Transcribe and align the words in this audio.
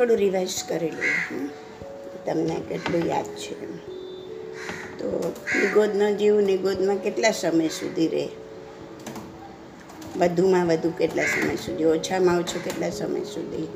થોડું 0.00 0.16
રિવાઇઝ 0.16 0.64
કરી 0.68 0.90
લઈએ 0.90 1.36
હં? 1.36 1.48
તમને 2.26 2.60
કેટલું 2.68 3.06
યાદ 3.06 3.24
છે. 3.24 3.76
તો 4.98 5.34
નિગોદનો 5.60 6.10
જીવ 6.10 6.40
નિગોદમાં 6.40 6.96
કેટલા 6.96 7.30
સમય 7.30 7.68
સુધી 7.68 8.08
રહે? 8.08 8.28
વધુમાં 10.16 10.66
વધુ 10.66 10.90
કેટલા 10.90 11.22
સમય 11.22 11.56
સુધી? 11.56 11.84
ઓછામાં 11.84 12.38
ઓછો 12.38 12.60
કેટલા 12.64 12.90
સમય 12.90 13.20
સુધી? 13.20 13.68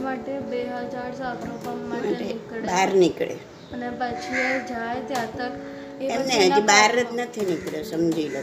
માટે 0.00 0.38
બે 0.38 0.64
હજાર 0.64 1.14
સાગરોપમ 1.14 1.90
માટે 1.90 2.08
માટે 2.08 2.60
બહાર 2.60 2.94
નીકળે. 2.94 3.34
અને 3.72 3.90
પછી 3.90 4.58
જાય 4.68 5.00
ત્યાં 5.06 5.26
તક 5.36 6.02
એમને 6.02 6.34
હજી 6.34 6.60
બહાર 6.60 7.02
જ 7.02 7.06
નથી 7.12 7.40
નીકળ્યો 7.40 7.82
સમજી 7.82 8.28
લો. 8.28 8.42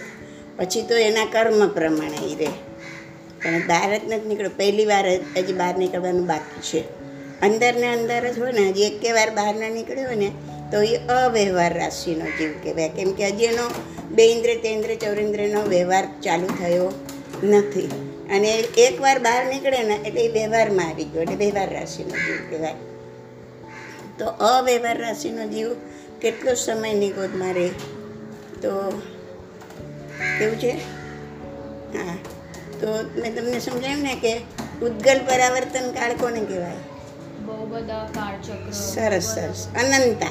પછી 0.57 0.81
તો 0.81 0.95
એના 0.95 1.25
કર્મ 1.25 1.67
પ્રમાણે 1.67 2.27
એ 2.27 2.35
રહે. 2.35 2.66
પણ 3.47 3.67
બહાર 3.67 3.97
જ 3.97 4.01
નથી 4.13 4.27
નીકળ્યો. 4.27 4.51
પહેલી 4.57 4.85
વાર 4.85 5.07
હજી 5.37 5.53
બહાર 5.53 5.77
નીકળવાનું 5.77 6.25
બાકી 6.25 6.61
છે. 6.61 6.97
અંદરને 7.41 7.87
અંદર 7.87 8.31
જ 8.31 8.39
હોય 8.39 8.51
ને, 8.51 8.69
હજી 8.69 8.81
એકે 8.81 9.11
વાર 9.11 9.29
બહાર 9.29 9.55
ના 9.55 9.69
નીકળ્યો 9.69 10.09
ને, 10.15 10.31
તો 10.71 10.81
એ 10.81 10.97
અવ્યવહાર 10.97 11.73
રાશિનો 11.73 12.25
જીવ 12.25 12.51
કહેવાય. 12.63 12.89
કેમ 12.89 13.11
કે 13.11 13.27
હજી 13.27 13.43
એનો 13.43 13.71
બે 14.11 14.23
ઇન્દ્ર 14.23 14.53
તેન્દ્ર, 14.53 14.95
ચૌરેન્દ્રનો 14.95 15.61
વ્યવહાર 15.61 16.07
ચાલુ 16.23 16.47
થયો 16.47 16.91
નથી. 17.43 17.87
અને 18.33 18.49
એકવાર 18.77 19.19
બહાર 19.19 19.45
નીકળે 19.45 19.83
ને, 19.83 19.95
એટલે 20.05 20.21
એ 20.21 20.27
વ્યવહારમાં 20.27 20.89
આવી 20.89 21.03
ગયો, 21.03 21.21
એટલે 21.21 21.35
વ્યવહાર 21.35 21.73
રાશિનો 21.73 22.09
જીવ 22.09 22.49
કહેવાય. 22.49 22.73
તો 24.19 24.25
અવ્યવહાર 24.25 24.97
રાશિનો 24.97 25.47
જીવ 25.47 25.75
કેટલો 26.21 26.53
સમય 26.53 26.93
નિગોદમાં 26.93 27.53
રહે? 27.53 27.67
તો 28.61 29.01
કેવું 30.39 30.55
છે? 30.55 30.71
હા. 31.97 32.17
તો 32.81 32.87
મેં 33.19 33.35
તમને 33.35 33.59
સમજાવ્યું 33.59 34.03
ને 34.03 34.15
કે 34.15 34.41
ઉદ્ગલ 34.85 35.17
પરાવર્તન 35.17 35.91
કાળ 35.91 36.13
કોને 36.13 36.39
કહેવાય? 36.39 36.75
બહુ 37.45 37.65
બધા 37.65 38.05
કાળચક્ર 38.05 38.71
સરસ 38.71 39.23
સરસ. 39.23 39.67
અનંતા. 39.75 40.27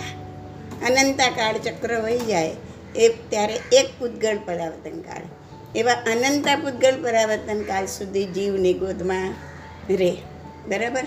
અનંતા 0.87 1.31
કાળચક્ર 1.31 2.01
વહી 2.01 2.19
જાય 2.19 2.51
એ 2.97 3.09
ત્યારે 3.09 3.55
એક 3.73 3.87
પૂતગળ 3.99 4.37
પરાવર્તન 4.37 5.01
કાળ. 5.01 5.23
એવા 5.77 5.93
અનંતા 5.93 6.57
પૂતગળ 6.57 7.03
પરાવર્તન 7.03 7.63
કાળ 7.63 7.87
સુધી 7.87 8.25
જીવની 8.25 8.75
ગોદમાં 8.75 9.35
રહે. 9.91 10.17
બરાબર? 10.69 11.03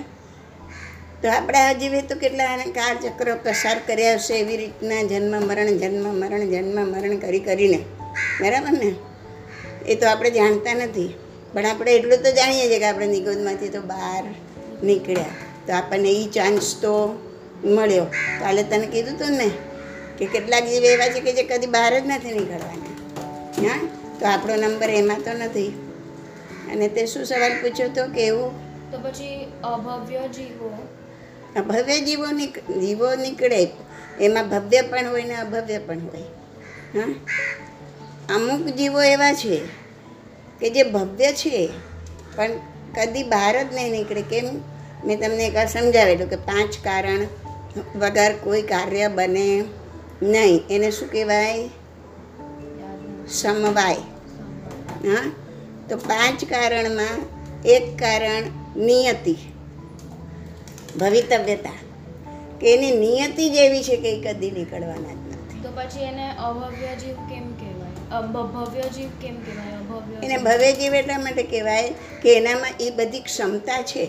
તો 1.22 1.30
આપણે 1.30 1.76
જીવે 1.76 2.02
તો 2.02 2.16
કેટલા 2.16 2.58
કાળચક્રો 2.58 3.36
પસાર 3.36 3.80
કર્યા 3.88 4.14
હશે 4.14 4.40
એવી 4.40 4.58
રીતના 4.58 5.04
જન્મ 5.04 5.42
મરણ 5.48 5.68
જન્મ 5.68 6.16
મરણ 6.16 6.40
જન્મ 6.40 6.88
મરણ 6.88 7.18
કરી 7.18 7.40
કરીને. 7.40 7.78
બરાબર 8.42 8.72
ને? 8.72 8.96
એ 9.88 9.96
તો 9.96 10.08
આપણે 10.08 10.32
જાણતા 10.32 10.74
નથી. 10.74 11.14
પણ 11.54 11.66
આપણે 11.66 11.96
એટલું 11.96 12.18
તો 12.18 12.32
જાણીએ 12.32 12.70
છીએ 12.70 12.80
કે 12.80 12.86
આપણે 12.86 13.08
નિગોદમાંથી 13.08 13.70
તો 13.70 13.82
બહાર 13.82 14.24
નીકળ્યા. 14.84 15.26
તો 15.68 15.74
આપણને 15.74 16.10
એ 16.10 16.30
ચાન્સ 16.30 16.76
તો 16.76 17.20
મળ્યો. 17.64 18.04
કાલે 18.40 18.64
તને 18.64 18.86
કીધું 18.86 19.16
હતું 19.16 19.32
ને 19.32 19.52
કે 20.18 20.26
કેટલાક 20.26 20.64
જીવ 20.64 20.84
એવા 20.86 21.08
છે 21.08 21.20
કે 21.20 21.34
જે 21.34 21.44
કદી 21.44 21.68
બહાર 21.68 22.00
જ 22.00 22.04
નથી 22.06 22.32
નીકળવાના. 22.32 22.90
હા? 23.68 23.88
તો 24.20 24.26
આપણો 24.26 24.56
નંબર 24.56 24.90
એમાં 24.90 25.20
તો 25.20 25.34
નથી. 25.34 25.68
અને 26.72 26.88
તે 26.88 27.06
શું 27.06 27.26
સવાલ 27.26 27.52
પૂછ્યો 27.62 27.88
તો 27.88 28.08
કે 28.08 28.28
એવું? 28.28 28.52
તો 28.92 29.00
પછી 29.00 29.54
અભવ્ય 29.64 30.28
જીવો. 30.28 30.88
ભવ્ય 31.62 32.00
જીવો 32.00 32.26
જીવો 32.80 33.16
નીકળે. 33.16 33.68
એમાં 34.22 34.50
ભવ્ય 34.50 34.82
પણ 34.82 35.08
હોય 35.08 35.24
ને 35.24 35.36
અભવ્ય 35.36 35.78
પણ 35.78 36.00
હોય. 36.00 36.22
હા? 37.00 37.16
અમુક 38.36 38.68
જીવો 38.68 39.02
એવા 39.02 39.34
છે 39.34 39.89
કે 40.60 40.70
જે 40.70 40.84
ભવ્ય 40.84 41.32
છે, 41.32 41.70
પણ 42.36 42.52
કદી 42.96 43.24
બહાર 43.24 43.64
જ 43.64 43.74
નહીં 43.74 43.92
નીકળે 43.92 44.22
કેમ 44.22 44.62
મેં 45.06 45.20
તમને 45.20 45.48
એકવાર 45.48 45.68
સમજાવેલું 45.68 46.30
કે 46.30 46.36
પાંચ 46.36 46.74
કારણ 46.84 47.26
વગર 48.00 48.34
કોઈ 48.44 48.62
કાર્ય 48.62 49.08
બને 49.08 49.64
નહીં. 50.22 50.62
એને 50.70 50.92
શું 50.92 51.12
કહેવાય? 51.12 51.70
સમવાય. 53.28 53.94
હા? 55.10 55.32
તો 55.90 55.98
પાંચ 55.98 56.46
કારણમાં 56.46 57.40
એક 57.66 58.00
કારણ 58.00 58.44
નિયતિ, 58.80 59.36
ભવિતવ્યતા, 61.00 61.72
કે 62.62 62.74
એની 62.74 62.92
નિયતિ 62.92 63.50
જ 63.50 63.56
એવી 63.56 63.84
છે 63.84 63.98
કે 63.98 64.22
કદી 64.22 64.52
નીકળવાના 64.52 65.14
જ 65.14 65.28
નથી. 65.28 65.62
તો 65.64 65.70
પછી 65.76 66.04
એને 66.04 66.32
અભવ્ય 66.38 66.96
જીવ 66.96 67.16
કેમ 67.16 67.54
ભવ્ય 68.10 68.82
જીવ 68.82 69.10
કેમ 69.22 69.36
કહેવાય? 69.36 70.26
એને? 70.26 70.38
ભવ્ય 70.38 70.72
જીવ 70.72 70.96
એટલા 70.96 71.18
માટે 71.18 71.44
કહેવાય 71.44 71.94
કે 72.22 72.34
એનામાં 72.34 72.70
એ 72.80 72.90
બધી 72.90 73.20
ક્ષમતા 73.20 73.82
છે. 73.82 74.08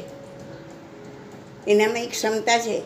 એનામાં 1.66 1.98
એ 1.98 2.06
ક્ષમતા 2.06 2.58
છે. 2.58 2.82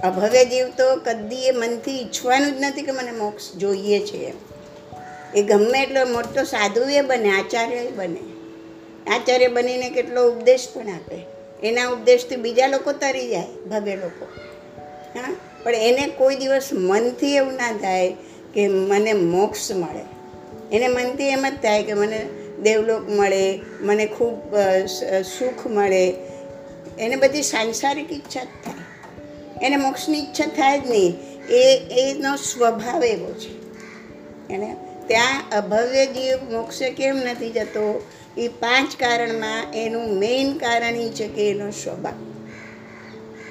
અભવ્ય 0.00 0.44
જીવ 0.44 0.68
તો 0.68 0.96
કદી 0.96 1.36
એ 1.36 1.50
મનથી 1.50 1.90
ઈચ્છવાનું 2.00 2.52
જ 2.52 2.54
નથી 2.60 2.82
કે 2.82 2.90
મને 2.92 3.12
મોક્ષ 3.12 3.52
જોઈએ 3.56 4.00
છે 4.00 4.16
એમ. 4.16 4.34
એ 5.34 5.42
ગમે 5.42 5.82
એટલો 5.82 6.06
મોટો 6.06 6.42
સાધુ 6.42 6.82
એ 6.82 7.00
બને 7.00 7.30
આચાર્ય 7.30 7.90
બને. 7.90 8.20
આચાર્ય 9.10 9.48
બનીને 9.48 9.90
કેટલો 9.90 10.30
ઉપદેશ 10.30 10.68
પણ 10.74 10.88
આપે. 10.88 11.26
એના 11.62 11.88
ઉપદેશથી 11.88 12.36
બીજા 12.36 12.66
લોકો 12.66 12.92
તરી 12.92 13.28
જાય 13.28 13.46
ભવ્ય 13.70 13.96
લોકો. 13.96 14.24
હા? 15.18 15.36
પણ 15.62 15.74
એને 15.74 16.06
કોઈ 16.06 16.36
દિવસ 16.36 16.68
મનથી 16.72 17.34
એવું 17.34 17.52
ના 17.52 17.72
થાય 17.72 18.14
કે 18.54 18.68
મને 18.68 19.12
મોક્ષ 19.12 19.72
મળે. 19.72 20.21
એને 20.72 20.88
મનથી 20.88 21.28
એમ 21.28 21.48
જ 21.48 21.52
થાય 21.52 21.82
કે 21.82 21.94
મને 21.94 22.26
દેવલોક 22.62 23.10
મળે, 23.10 23.60
મને 23.80 24.06
ખૂબ 24.06 24.56
સુખ 25.38 25.66
મળે. 25.66 26.14
એને 26.98 27.16
બધી 27.16 27.42
સાંસારિક 27.42 28.12
ઈચ્છા 28.12 28.44
જ 28.44 28.48
થાય. 28.64 28.74
એને 29.62 29.76
મોક્ષની 29.76 30.18
ઈચ્છા 30.18 30.46
થાય 30.46 30.78
જ 30.78 30.90
નહીં. 30.90 31.14
એ, 31.48 31.80
એનો 31.90 32.36
સ્વભાવ 32.36 33.04
એવો 33.04 33.32
છે. 33.32 33.62
એને 34.54 34.76
ત્યાં 35.06 35.42
અભવ્ય 35.56 36.06
જીવ 36.06 36.52
મોક્ષે 36.52 36.90
કેમ 36.90 37.16
નથી 37.16 37.50
જતો? 37.50 38.06
એ 38.36 38.48
પાંચ 38.48 38.96
કારણમાં 38.96 39.72
એનું 39.74 40.18
મેઇન 40.18 40.58
કારણ 40.58 40.96
એ 40.96 41.08
છે 41.08 41.28
કે 41.28 41.50
એનો 41.50 41.70
સ્વભાવ. 41.70 42.14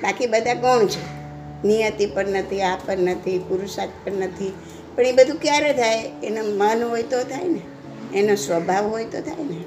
બાકી 0.03 0.28
બધા 0.28 0.53
કોણ 0.53 0.86
છે? 0.86 1.22
નિયતિ 1.68 2.06
પણ 2.06 2.28
નથી, 2.28 2.62
આ 2.62 2.76
પણ 2.76 2.98
નથી, 2.98 3.40
પુરુષાર્થ 3.40 3.92
પણ 4.03 4.12
નથી 4.12 4.53
પણ 4.96 5.06
એ 5.06 5.12
બધું 5.12 5.41
ક્યારે 5.41 5.74
થાય? 5.74 6.12
એનું 6.24 6.57
મન 6.57 6.84
હોય 6.84 7.03
તો 7.03 7.24
થાય 7.24 7.47
ને. 7.47 7.62
એનો 8.18 8.35
સ્વભાવ 8.35 8.88
હોય 8.88 9.06
તો 9.06 9.22
થાય 9.22 9.44
ને. 9.44 9.63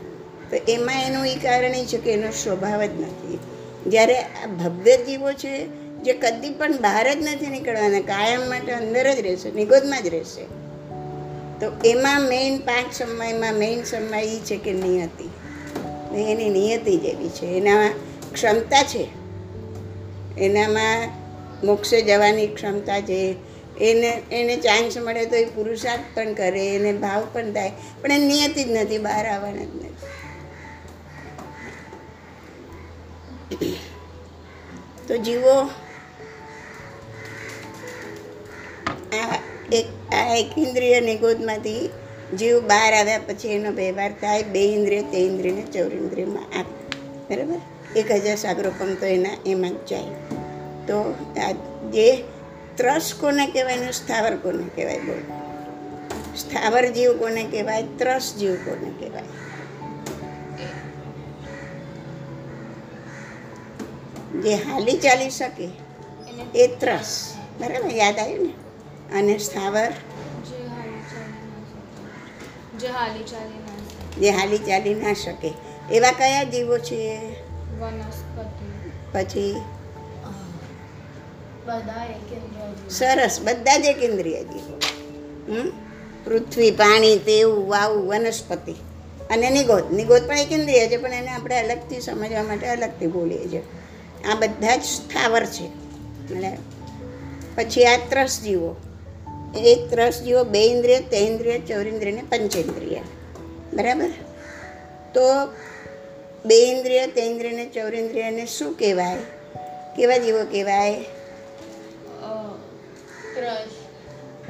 તો 0.51 0.73
એમાં 0.73 1.03
એનું 1.03 1.27
એ 1.27 1.35
કારણ 1.35 1.65
એ 1.65 1.85
છે 1.85 1.99
કે 1.99 2.13
એનો 2.13 2.31
સ્વભાવ 2.31 2.85
જ 2.85 3.01
નથી. 3.01 3.39
જ્યારે 3.87 4.19
આ 4.19 4.47
ભવ્ય 4.47 4.97
જીવો 4.97 5.33
છે, 5.33 5.67
જે 6.03 6.13
કદી 6.13 6.51
પણ 6.51 6.73
બહાર 6.73 7.15
જ 7.15 7.17
નથી 7.17 7.47
નીકળવાના, 7.47 8.01
કાયમ 8.01 8.49
માટે 8.49 8.73
અંદર 8.73 9.15
જ 9.15 9.21
રહેશે, 9.21 9.51
નિગોદમાં 9.51 10.03
જ 10.03 10.07
રહેશે. 10.07 10.45
તો 11.61 11.73
એમાં 11.85 12.21
મેઇન 12.21 12.59
પાંચ 12.59 12.95
સમયમાં 12.95 13.55
મેઇન 13.55 13.83
સમય 13.83 14.23
એ 14.23 14.41
છે 14.41 14.57
કે 14.57 14.73
નિયતિ. 14.73 15.29
એની 16.33 16.49
નિયતિ 16.49 16.97
જેવી 16.97 17.29
છે. 17.29 17.47
એનામાં 17.47 17.91
ક્ષમતા 18.33 18.83
છે. 18.83 19.09
એનામાં 20.39 21.09
મોક્ષે 21.67 22.03
જવાની 22.03 22.47
ક્ષમતા 22.47 23.01
છે 23.01 23.35
એને 23.81 24.23
એને 24.33 24.57
ચાન્સ 24.57 24.99
મળે 24.99 25.27
તો 25.27 25.37
એ 25.37 25.45
પુરુષાર્થ 25.45 26.03
પણ 26.15 26.33
કરે, 26.33 26.75
એને 26.75 26.93
ભાવ 26.93 27.27
પણ 27.33 27.53
થાય. 27.53 27.73
પણ 28.03 28.13
એ 28.13 28.19
નિયતિ 28.19 28.65
જ 28.65 28.71
નથી, 28.71 28.99
બહાર 28.99 29.27
આવવાના 29.27 29.65
જ 29.65 29.69
નથી. 29.77 29.95
તો 35.09 35.17
જીવો 35.17 35.69
આ 39.13 39.39
એક 39.73 39.87
આ 40.15 40.35
એક 40.35 40.59
ઇન્દ્રિય 40.59 41.01
નિગોદમાંથી 41.01 41.91
જીવ 42.39 42.61
બહાર 42.61 42.95
આવ્યા 42.95 43.19
પછી 43.19 43.49
એનો 43.49 43.71
વ્યવહાર 43.71 44.13
થાય 44.13 44.43
બે 44.43 44.61
ઇન્દ્રિય, 44.61 45.03
તે 45.03 45.17
ઇન્દ્રિયને 45.17 45.63
ચૌરેન્દ્રિયમાં 45.63 46.59
આવે 46.59 47.37
બરાબર? 47.37 47.61
એક 47.97 48.11
હજાર 48.11 48.37
સાગરોપમ 48.37 48.95
તો 48.95 49.07
એના, 49.07 49.31
એમાં 49.47 49.71
જ 49.71 49.87
જાય. 49.87 50.05
તો 50.87 51.15
આ 51.37 51.53
જે 51.91 52.25
ત્રસ 52.77 53.15
કોને 53.21 53.47
કહેવાય 53.47 53.77
ને 53.77 53.93
સ્થાવર 53.93 54.37
કોને 54.37 54.65
કહેવાય 54.77 54.99
બોલ. 54.99 55.23
સ્થાવર 56.37 56.89
જીવ 56.89 57.19
કોને 57.19 57.45
કહેવાય? 57.45 57.83
ત્રસ 57.83 58.35
જીવ 58.35 58.55
કોને 58.55 58.91
કહેવાય? 58.99 59.23
જે 64.35 64.55
હાલી 64.55 64.99
ચાલી 64.99 65.31
શકે 65.31 65.69
એ 66.55 66.67
ત્રસ. 66.67 67.35
બરાબર? 67.61 67.91
યાદ 67.93 68.19
આવ્યું 68.19 68.47
ને? 68.47 69.19
અને 69.19 69.39
સ્થાવર? 69.39 69.93
જે 72.79 74.31
હાલી 74.31 74.59
ચાલી 74.59 74.95
ના 74.95 75.13
શકે. 75.13 75.53
એવા 75.93 76.11
કયા 76.11 76.43
જીવો 76.45 76.79
છે? 76.79 77.33
વનસ્પતિ. 77.81 78.91
પછી? 79.13 79.61
સરસ 82.91 83.41
બધા 83.41 83.79
જ 83.79 83.85
એક 83.85 84.03
ઇન્દ્રિય 84.03 84.45
જીવો 84.45 84.81
હમ? 85.49 85.71
પૃથ્વી, 86.25 86.71
પાણી, 86.71 87.19
તેવું, 87.19 87.69
વાવું, 87.69 88.07
વનસ્પતિ. 88.07 88.73
અને 89.31 89.51
નિગોદ. 89.51 89.93
નિગોદ 89.93 90.29
પણ 90.29 90.35
કેન્દ્રિય 90.35 90.89
છે, 90.89 90.97
પણ 90.97 91.13
એને 91.13 91.29
આપણે 91.29 91.61
અલગથી 91.61 92.01
સમજવા 92.01 92.43
માટે 92.43 92.67
અલગથી 92.67 93.07
બોલીએ 93.07 93.49
છીએ. 93.49 93.63
આ 94.31 94.35
બધા 94.35 94.77
જ 94.77 94.85
સ્થાવર 94.85 95.45
છે. 95.45 95.65
એટલે 95.65 96.57
પછી 97.55 97.85
આ 97.85 97.97
ત્રસ 97.97 98.41
જીવો 98.41 98.77
એ 99.57 99.87
ત્રસ 99.91 100.23
જીવો 100.23 100.45
બે 100.45 100.59
ઇન્દ્રિય, 100.59 101.01
તે 101.01 101.17
ઇન્દ્રિય 101.17 101.59
ચૌરિન્દ્રિય 101.59 102.13
ને 102.13 102.23
પંચેન્દ્રિય. 102.23 102.99
બરાબર? 103.75 104.09
તો 105.15 105.21
બે 106.47 106.55
ઇન્દ્રિય, 106.55 107.07
તે 107.07 107.21
ઇન્દ્રિય 107.21 107.53
ને 107.53 107.67
ચૌરિન્દ્રિયને 107.67 108.47
શું 108.47 108.73
કહેવાય? 108.73 109.17
કેવા 109.97 110.17
જીવો 110.17 110.45
કહેવાય? 110.45 111.05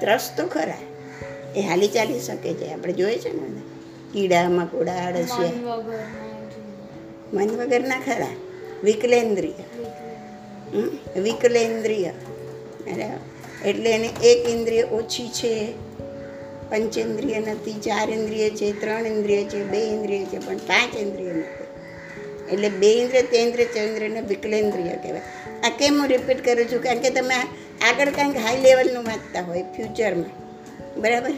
ત્રસ 0.00 0.30
તો 0.36 0.46
ખરા. 0.46 0.78
એ 1.56 1.60
હાલી 1.60 1.88
ચાલી 1.88 2.20
શકે 2.20 2.52
છે. 2.54 2.72
આપણે 2.72 2.92
જોઈએ 2.92 3.18
છે 3.18 3.32
ને 3.32 3.62
કીડા 4.12 4.48
મકોડા 4.48 5.06
અળસિયા 5.06 5.50
મન 7.32 7.50
વગરના 7.50 8.00
ખરા. 8.00 8.32
વિકલેન્દ્રિય? 8.84 9.64
વિકલેન્દ્રિય. 11.20 12.10
એટલે 13.64 13.90
એને 13.90 14.10
એક 14.22 14.48
ઇન્દ્રિય 14.48 14.82
ઓછી 14.82 15.28
છે. 15.28 15.54
પંચેન્દ્રિય 16.70 17.40
નથી 17.40 17.72
ચાર 17.72 18.10
ઇન્દ્રિય 18.10 18.50
છે 18.50 18.80
ત્રણ 18.80 19.06
ઇન્દ્રિય 19.06 19.44
છે 19.44 19.64
બે 19.64 19.78
ઇન્દ્રિય 19.78 20.24
છે 20.24 20.38
પણ 20.38 20.56
પાંચ 20.56 20.96
ઇન્દ્રિય 20.96 21.32
નથી. 21.32 21.64
એટલે 22.52 22.68
બે 22.68 22.86
ઇન્દ્રિય 22.86 23.22
તે 23.22 23.38
ઇન્દ્રિય 23.38 23.66
તે 23.66 24.20
વિકલેન્દ્રિય 24.20 24.96
કહેવાય. 24.96 25.22
આ 25.64 25.68
કેમ 25.68 26.00
હું 26.00 26.08
રિપીટ 26.08 26.44
કરું 26.44 26.66
છું? 26.66 26.82
કારણ 26.82 26.98
કે 26.98 27.10
તમે 27.10 27.34
આગળ 27.84 28.08
કંઈક 28.08 28.36
હાઈ 28.36 28.60
લેવલનું 28.60 29.04
વાંચતા 29.04 29.42
હોય 29.42 29.62
ફ્યુચરમાં 29.62 30.44
બરાબર? 31.00 31.32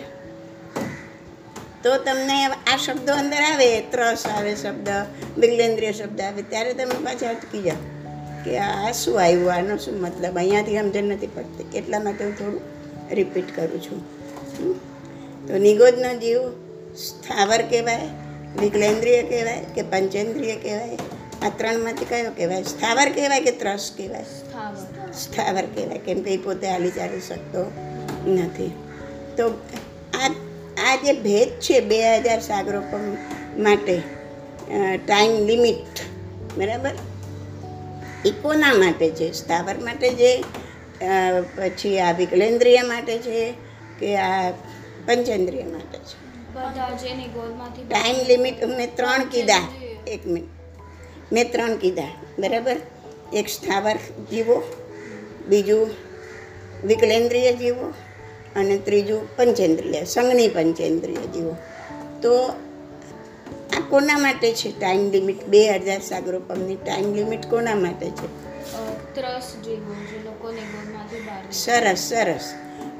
તો 1.82 1.98
તમને 1.98 2.44
આ 2.44 2.76
શબ્દો 2.86 3.14
અંદર 3.14 3.36
આવે, 3.36 3.80
ત્રસ 3.80 4.26
આવે 4.26 4.56
શબ્દ 4.56 4.88
વિકલેન્દ્રિય 5.38 5.92
શબ્દ 5.92 6.20
આવે, 6.20 6.42
ત્યારે 6.42 6.72
તમે 6.72 7.04
પાછા 7.04 7.28
અટકી 7.30 7.62
જાઓ. 7.62 7.76
કે 8.44 8.58
આ 8.58 8.92
શું 8.92 9.22
આવ્યું, 9.22 9.52
આનો 9.52 9.76
શું 9.76 10.00
મતલબ? 10.00 10.36
અહીંયાથી 10.36 10.78
સમજણ 10.78 11.02
નથી 11.02 11.26
પડતી. 11.26 11.78
એટલા 11.78 11.98
માટે 12.00 12.24
હું 12.24 12.38
થોડું 12.38 12.60
રિપીટ 13.14 13.56
કરું 13.56 13.82
છું. 13.82 14.04
તો 15.48 15.58
નિગોદનો 15.58 16.14
જીવ 16.14 16.40
સ્થાવર 16.96 17.62
કહેવાય 17.62 18.00
વિકલેન્દ્રિય 18.60 19.22
કહેવાય 19.22 19.64
કે 19.74 19.82
પંચેન્દ્રિય 19.82 20.56
કહેવાય? 20.56 20.98
આ 21.42 21.48
ત્રણમાંથી 21.48 22.04
કયો 22.04 22.30
કહેવાય? 22.30 22.62
સ્થાવર 22.62 23.08
કહેવાય 23.08 23.40
કે 23.40 23.50
ત્રસ 23.50 23.90
કહેવાય? 23.96 24.24
સ્થાવર 25.16 25.64
કહેવાય 25.74 25.98
કેમ 25.98 26.18
કે 26.22 26.30
એ 26.30 26.36
પોતે 26.36 26.66
હાલી 26.68 26.90
ચાલી 26.90 27.20
શકતો 27.20 27.62
નથી. 28.26 28.70
તો 29.36 29.44
આ 30.14 30.28
આ 30.86 30.94
જે 30.96 31.12
ભેદ 31.20 31.50
છે 31.60 31.80
બે 31.80 31.98
હજાર 32.16 32.40
સાગરોપમ 32.40 33.04
માટે 33.62 33.96
ટાઈમ 35.06 35.34
લિમિટ 35.46 35.94
બરાબર? 36.58 36.94
એ 38.24 38.30
કોના 38.42 38.74
માટે 38.74 39.08
છે 39.10 39.26
સ્થાવર 39.32 39.76
માટે 39.78 40.08
છે 40.10 40.30
પછી 41.56 41.98
આ 42.00 42.12
વિકલેન્દ્રિય 42.12 42.82
માટે 42.82 43.18
છે 43.18 43.40
કે 44.00 44.08
આ 44.18 44.50
પંચેન્દ્રિય 45.06 45.66
માટે 45.74 45.98
છે. 45.98 46.16
જે 47.02 47.14
ટાઈમ 47.88 48.18
લિમિટ 48.28 48.64
મેં 48.68 48.90
ત્રણ 48.96 49.24
કીધા. 49.32 49.64
એક 50.06 50.22
મિનિટ. 50.26 50.52
મેં 51.32 51.52
ત્રણ 51.52 51.76
કીધા. 51.76 52.12
બરાબર? 52.38 52.76
એક 53.34 53.48
સ્થાવર 53.48 53.96
જીવો 54.30 54.56
બીજું 55.48 55.90
વિકલેન્દ્રિય 56.84 57.52
જીવો 57.52 57.92
અને 58.56 58.78
ત્રીજું 58.78 59.36
પંચેન્દ્રિય 59.36 60.04
સંઘની 60.04 60.48
પંચેન્દ્રિય 60.48 61.16
જીવો. 61.16 61.56
તો 62.22 62.48
આ 63.76 63.80
કોના 63.88 64.18
માટે 64.18 64.52
છે? 64.52 64.70
ટાઈમ 64.80 65.10
લિમિટ 65.10 65.44
બે 65.44 65.70
હજાર 65.70 66.00
સાગરોપમની 66.00 66.76
ટાઈમ 66.76 67.14
લિમિટ 67.14 67.46
કોના 67.46 67.74
માટે 67.74 68.10
છે. 68.10 68.46
સરસ 71.50 71.98
સરસ. 71.98 72.54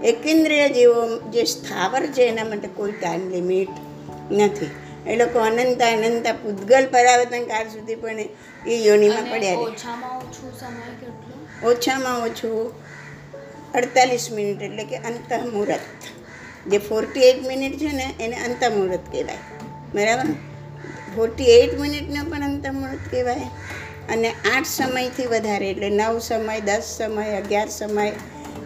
એકેન્દ્રિય 0.05 0.69
જીવો 0.69 1.21
જે 1.31 1.45
સ્થાવર 1.45 2.07
છે 2.07 2.23
એના 2.23 2.45
માટે 2.45 2.69
કોઈ 2.69 2.93
ટાઈમ 2.93 3.31
લિમિટ 3.31 3.69
નથી. 4.31 4.71
એ 5.07 5.17
લોકો 5.17 5.39
અનંત 5.39 5.83
અનંત 5.83 6.27
પૂતગલ 6.27 6.87
પરાવર્તન 6.87 7.45
કાળ 7.45 7.69
સુધી 7.69 7.95
પણ 7.95 8.21
એ 8.67 8.75
યોનિમાં 8.77 9.31
પડ્યા 9.31 9.55
રહે. 9.55 9.67
ઓછામાં 11.65 12.23
ઓછું 12.23 12.73
અડતાલીસ 13.75 14.33
મિનિટ 14.33 14.63
એટલે 14.63 14.85
કે 14.85 14.97
અંત 14.97 15.33
મુહૂર્ત 15.33 15.81
જે 16.71 16.79
ફોર્ટી 16.79 17.21
એઇટ 17.21 17.47
મિનિટ 17.47 17.79
છે 17.79 17.93
ને, 17.93 18.15
એને 18.21 18.37
અંત 18.37 18.65
મુહૂર્ત 18.65 19.13
કહેવાય. 19.13 19.37
બરાબર? 19.95 20.25
ફોર્ટી 21.17 21.45
એઇટ 21.45 21.81
મિનિટને 21.81 22.31
પણ 22.31 22.43
અંત 22.43 22.67
મુહૂર્ત 22.67 23.11
કહેવાય. 23.11 23.41
અને 24.09 24.31
આઠ 24.31 24.67
સમયથી 24.67 25.27
વધારે 25.27 25.71
એટલે 25.71 25.91
નવ 25.91 26.19
સમય, 26.19 26.61
દસ 26.61 26.95
સમય, 26.99 27.31
અગિયાર 27.31 27.69
સમય, 27.69 28.13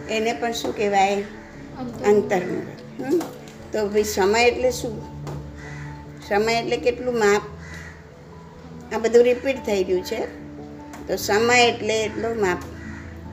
એને 0.09 0.33
પણ 0.33 0.51
શું 0.51 0.77
કહેવાય? 0.77 1.15
અંતર 2.05 2.37
મુહૂર્ત 2.37 3.23
તો 3.73 3.89
ભાઈ 3.89 4.03
સમય 4.03 4.43
એટલે 4.43 4.71
શું? 4.71 5.01
સમય 6.29 6.53
એટલે 6.53 6.77
કેટલું 6.77 7.19
માપ? 7.19 7.41
આ 8.93 8.97
બધું 8.97 9.23
રિપીટ 9.23 9.65
થઈ 9.65 9.83
રહ્યું 9.83 10.05
છે. 10.05 10.25
તો 11.07 11.15
સમય 11.15 11.59
એટલે 11.59 12.03
એટલો 12.03 12.33
માપ. 12.33 12.57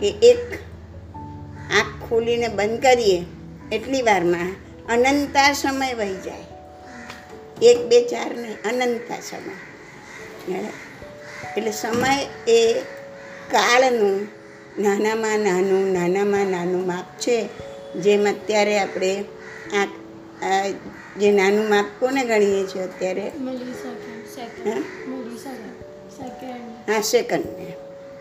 કે 0.01 0.15
એક 0.23 0.53
આંખ 1.73 2.09
ખોલીને 2.09 2.49
બંધ 2.49 2.83
કરીએ 2.83 3.25
એટલી 3.73 4.03
વારમાં 4.03 4.55
અનંતા 4.89 5.53
સમય 5.53 5.95
વહી 5.95 6.15
જાય. 6.15 6.45
એક 7.63 7.87
બે 7.87 8.05
ચાર 8.05 8.37
નહીં 8.37 8.57
અનંતા 8.65 9.21
સમય. 9.21 10.59
એટલે 11.57 11.73
સમય 11.73 12.27
એ 12.49 12.81
કાળનું 13.51 14.29
નાનામાં 14.79 15.41
નાનું 15.41 15.93
નાનામાં 15.93 16.47
નાનું 16.47 16.87
માપ 16.87 17.21
છે. 17.21 17.49
જેમ 17.97 18.29
અત્યારે 18.29 18.79
આપણે 18.79 19.25
આ 19.73 20.69
જે 21.17 21.33
નાનું 21.33 21.69
માપ 21.69 21.85
કોને 22.01 22.25
ગણીએ 22.25 22.67
છીએ 22.67 22.83
અત્યારે? 22.83 23.33
હા? 26.89 27.01
સેકન્ડ 27.01 27.45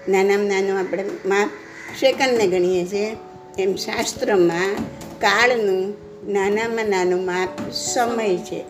નાનામાં 0.10 0.48
નાનું 0.48 0.80
આપણે 0.80 1.04
માપ 1.26 1.50
સેકન્ડને 2.00 2.48
ગણીએ 2.48 2.86
છીએ. 2.86 3.16
એમ 3.60 3.76
શાસ્ત્રમાં 3.76 4.76
કાળનું, 5.20 5.94
નાનામાં 6.32 6.86
નાનું 6.86 7.26
માપ 7.26 7.72
સમય 7.72 8.38
છે. 8.38 8.64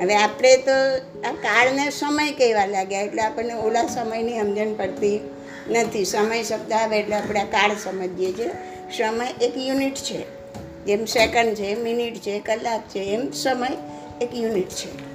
હવે 0.00 0.14
આપણે 0.16 0.56
તો 0.56 0.96
આ 1.28 1.32
કાળને 1.32 1.90
સમય 1.90 2.32
કહેવા 2.32 2.66
લાગ્યા, 2.66 3.00
એટલે 3.00 3.22
આપણને 3.22 3.54
ઓલા 3.54 3.86
સમયની 3.86 4.40
સમજણ 4.40 4.74
પડતી 4.74 5.20
નથી. 5.70 6.04
સમય 6.04 6.42
શબ્દ 6.42 6.72
આવે 6.72 6.98
એટલે 6.98 7.16
આપણે 7.16 7.40
આ 7.40 7.44
કાળ 7.44 7.70
સમજીએ 7.74 8.32
છીએ. 8.32 8.50
સમય 8.96 9.44
એક 9.44 9.56
યુનિટ 9.56 9.94
છે. 9.94 10.38
જેમ 10.84 11.04
સેકન્ડ 11.04 11.54
છે 11.54 11.74
મિનિટ 11.74 12.14
છે, 12.14 12.40
કલાક 12.40 12.80
છે, 12.80 12.98
એમ 12.98 13.30
સમય 13.30 13.68
એક 14.20 14.34
યુનિટ 14.34 14.68
છે? 14.68 15.08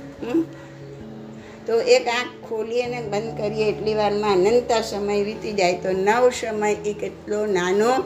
તો 1.67 1.79
એક 1.79 2.07
આંખ 2.07 2.49
ખોલીએ 2.49 2.87
ને 2.87 3.01
બંધ 3.01 3.37
કરીએ 3.37 3.65
એટલી 3.69 3.93
વારમાં 3.93 4.31
અનંત 4.31 4.71
સમય 4.83 5.23
વીતી 5.23 5.53
જાય 5.53 5.73
તો 5.73 5.91
નવ 5.91 6.29
સમય 6.29 6.71
એ 6.85 6.93
કેટલો 6.93 7.45
નાનો 7.45 8.03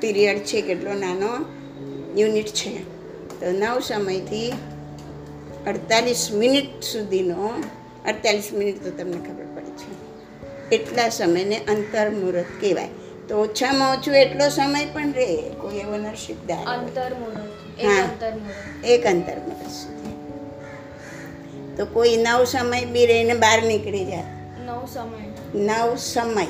પીરિયડ 0.00 0.38
છે 0.38 0.60
કેટલો 0.62 0.94
નાનો 0.94 1.30
યુનિટ 2.16 2.46
છે 2.46 2.70
તો 3.40 3.46
નવ 3.52 3.80
સમયથી 3.80 4.52
અડતાલીસ 5.66 6.32
મિનિટ 6.32 6.82
સુધીનો 6.82 7.50
અડતાલીસ 8.06 8.52
મિનિટ 8.52 8.84
તો 8.84 8.90
તમને 8.90 9.16
ખબર 9.16 9.46
પડે 9.54 9.70
છે 9.70 10.08
એટલા 10.76 11.08
સમયને 11.08 11.56
અંતર 11.58 12.10
મુહૂર્ત 12.10 12.46
કહેવાય 12.60 12.88
તો 13.28 13.36
ઓછામાં 13.42 13.98
ઓછું 13.98 14.14
એટલો 14.14 14.48
સમય 14.48 14.86
પણ 14.92 15.12
રહે 15.12 15.36
કોઈ 15.60 15.78
એવો 15.78 15.96
નરસિકદાર 15.96 16.58
હોય. 16.58 16.76
અંતર 16.76 17.14
મુહૂર્ત 17.14 17.84
હા. 17.84 18.06
એક 18.84 19.06
અંતર 19.06 19.36
મુહૂર્ત 19.38 19.70
સુધી 19.70 19.97
તો 21.78 21.86
કોઈ 21.86 22.16
નવ 22.16 22.44
સમય 22.44 22.84
બી 22.84 23.06
રહીને 23.06 23.34
બહાર 23.34 23.62
નીકળી 23.62 24.04
જાય. 24.04 24.22
નવ 24.66 24.86
સમય. 24.86 25.58
નવ 25.58 25.96
સમય. 25.96 26.46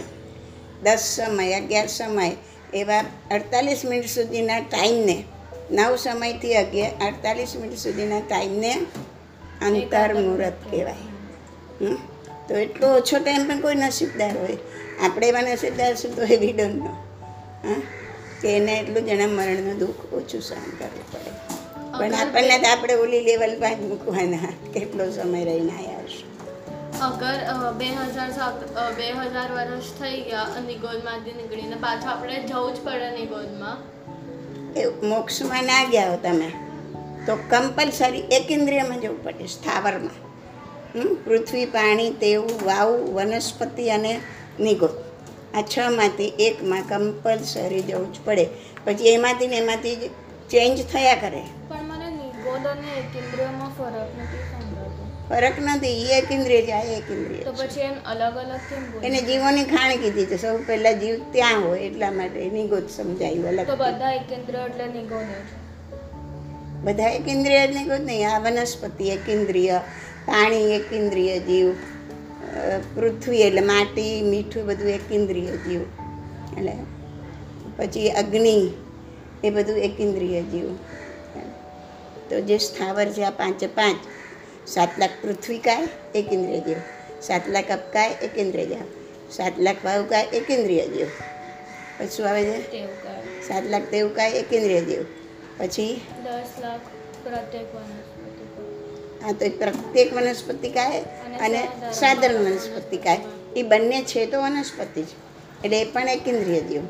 દસ 0.83 0.99
સમય 0.99 1.53
અગિયાર 1.53 1.87
સમય. 1.87 2.37
એવા 2.75 3.05
અડતાલીસ 3.31 3.85
મિનિટ 3.85 4.11
સુધીના 4.11 4.59
ટાઈમને 4.59 5.25
નવ 5.71 5.97
સમયથી 5.97 6.55
અગિયાર 6.55 6.91
અડતાલીસ 7.07 7.57
મિનિટ 7.57 7.79
સુધીના 7.79 8.21
ટાઈમને 8.21 8.75
અંતર 9.63 10.15
મુહૂર્ત 10.15 10.71
કહેવાય? 10.71 11.95
તો 12.49 12.57
એટલો 12.57 12.89
ઓછો 12.89 13.19
ટાઈમ 13.19 13.49
પણ 13.49 13.61
કોઈ 13.61 13.75
નસીબદાર 13.75 14.39
હોય. 14.39 14.57
આપણે 15.05 15.29
એવા 15.29 15.41
નસીબદાર 15.41 15.95
છું 15.95 16.17
તો 16.17 16.23
એવી 16.23 16.53
ડોન્ટ 16.53 16.75
નો 16.75 16.97
હા? 17.65 17.83
કે 18.43 18.57
એને 18.57 18.79
એટલું 18.79 19.07
જણા 19.07 19.27
મરણનું 19.27 19.79
દુઃખ 19.79 20.13
ઓછું 20.13 20.41
સહન 20.41 20.77
કરવું 20.79 21.13
પડે. 21.13 21.58
પણ 21.99 22.15
આપણને 22.15 22.59
તો 22.59 22.69
આપણે 22.71 22.95
ઓલી 22.95 23.21
લેવલ 23.21 23.61
પર 23.61 23.77
મૂકવાના. 23.83 24.53
કેટલો 24.73 25.11
સમય 25.11 25.45
રહીને 25.45 25.73
આવ્યા 25.73 25.99
હશે. 25.99 26.29
અગર 27.01 27.37
બે 27.73 27.87
હજાર 27.87 28.31
બે 28.97 29.11
હજાર 29.13 29.53
વર્ષ 29.53 29.93
થઈ 30.01 30.21
ગયા 30.21 30.61
નિગોદમાંથી 30.67 31.33
નીકળીને 31.33 31.77
પાછા 31.77 32.11
આપણે 32.11 32.43
જવું 32.43 32.75
જ 32.75 32.79
પડે 32.85 33.11
નિગોદમાં 33.11 33.77
એ 34.77 34.87
મોક્ષમાં 35.03 35.65
ના 35.65 35.85
ગયા 35.85 36.11
હો 36.11 36.17
તમે 36.23 36.49
તો 37.27 37.37
કમ્પલસરી 37.51 38.19
એક 38.19 38.51
ઇન્દ્રિયમાં 38.51 39.01
જવું 39.01 39.25
પડે 39.25 39.47
સ્થાવરમાં? 39.47 40.17
પૃથ્વી 41.25 41.67
પાણી 41.67 42.11
તેવું 42.11 42.51
વાવ 42.65 42.89
વનસ્પતિ 43.17 43.91
અને 43.91 44.21
નિગો. 44.61 44.89
આ 45.55 45.63
છમાંથી 45.63 46.29
એકમાં 46.39 46.83
કમ્પલસરી 46.89 47.83
જવું 47.83 48.13
જ 48.13 48.17
પડે. 48.25 48.47
પછી 48.85 49.09
એમાંથી 49.09 49.47
ને 49.47 49.57
એમાંથી 49.57 49.97
જ 49.97 50.11
ચેન્જ 50.51 50.83
થયા 50.93 51.15
કરે. 51.15 51.43
પણ 52.65 52.71
અને 52.71 52.91
એકેન્દ્રિયમાં 52.99 53.71
ફરક 53.79 54.11
નથી 54.21 54.45
સમજાતો 54.51 55.03
ફરક 55.29 55.53
નથી 55.61 56.03
એ 56.03 56.21
છે 56.67 56.73
આ 56.73 56.83
એક 56.83 57.11
ઇન્દ્રિય 57.11 57.45
તો 57.45 57.53
પછી 57.53 57.81
એમ 57.81 57.95
અલગ 58.07 58.37
અલગ 58.37 58.61
કેમ 58.71 58.83
બોલે? 58.93 59.07
એને 59.07 59.23
જીવોની 59.23 59.65
ખાણ 59.65 59.97
કીધી 59.97 60.27
છે 60.27 60.37
સૌ 60.37 60.59
પહેલા 60.67 60.93
જીવ 60.93 61.33
ત્યાં 61.33 61.69
હોય 61.69 61.79
એટલા 61.79 62.11
માટે 62.11 62.51
નિગોદ 62.51 62.89
સમજાયું 62.89 63.43
તો 63.43 63.49
અલગ 63.49 63.71
બધા 63.71 64.11
એકેન્દ્રિય 64.13 64.67
એટલે 64.67 64.87
નિગોદ 64.87 65.27
બધા 66.85 67.09
એક 67.09 67.29
ઇન્દ્રિય 67.29 67.67
જ 67.67 67.77
નિગોદ 67.77 68.01
નહીં 68.01 68.31
આ 68.31 68.39
વનસ્પતિ 68.39 69.09
એક 69.09 69.29
ઇન્દ્રિય 69.29 69.79
પાણી 70.27 70.73
એક 70.73 70.93
ઇન્દ્રિય 70.93 71.39
જીવ 71.39 71.73
પૃથ્વી 72.95 73.43
એટલે 73.43 73.61
માટી 73.61 74.23
મીઠું 74.23 74.67
બધું 74.67 74.89
એક 74.89 75.13
ઇન્દ્રિય 75.13 75.47
જીવ. 75.47 75.81
એટલે 76.59 76.73
પછી 77.77 78.11
અગ્નિ 78.11 78.71
એ 79.45 79.51
બધું 79.51 79.77
એક 79.77 80.01
ઇન્દ્રિય 80.01 80.43
જીવ. 80.43 80.69
તો 82.31 82.41
જે 82.41 82.59
સ્થાવર 82.59 83.07
છે 83.07 83.23
આ 83.25 83.31
પાંચે 83.31 83.67
પાંચ 83.67 83.99
સાત 84.67 84.91
લાખ 84.99 85.11
પૃથ્વી 85.23 85.59
કાય 85.59 85.89
એક 86.15 86.33
ઇન્દ્રિય 86.33 86.61
જીવ 86.61 86.81
સાત 87.23 87.43
લાખ 87.49 87.71
અપકાય 87.71 88.11
એક 88.23 88.39
ઇન્દ્રિય 88.39 88.65
જીવ 88.65 88.81
સાત 89.31 89.53
લાખ 89.59 89.85
વાયુકાય 89.85 90.25
એક 90.33 90.51
ઇન્દ્રિય 90.51 90.87
જીવ 90.87 91.09
પછી 91.99 92.09
શું 92.09 92.29
આવે 92.29 92.43
છે? 92.45 92.87
સાત 93.49 93.65
લાખ 93.65 93.83
તેવું 93.91 94.15
કાય 94.15 94.31
એક 94.31 94.53
ઇન્દ્રિય 94.53 94.81
જીવ 94.81 95.03
પછી? 95.59 96.01
દસ 96.25 96.63
લાખ 96.63 96.81
પ્રત્યેક 97.25 97.67
આ 99.27 99.33
તો 99.33 99.51
પ્રત્યેક 99.51 100.15
વનસ્પતિ 100.15 100.69
કાય 100.71 101.01
અને 101.41 101.69
સાધારણ 101.93 102.45
વનસ્પતિ 102.45 102.97
કાય. 102.97 103.21
એ 103.57 103.63
બંને 103.63 104.03
છે 104.03 104.27
તો 104.27 104.41
વનસ્પતિ 104.41 105.03
જ. 105.03 105.07
એટલે 105.65 105.81
એ 105.81 105.85
પણ 105.85 106.09
એક 106.09 106.29
ઇન્દ્રિય 106.29 106.61
જીવ. 106.61 106.83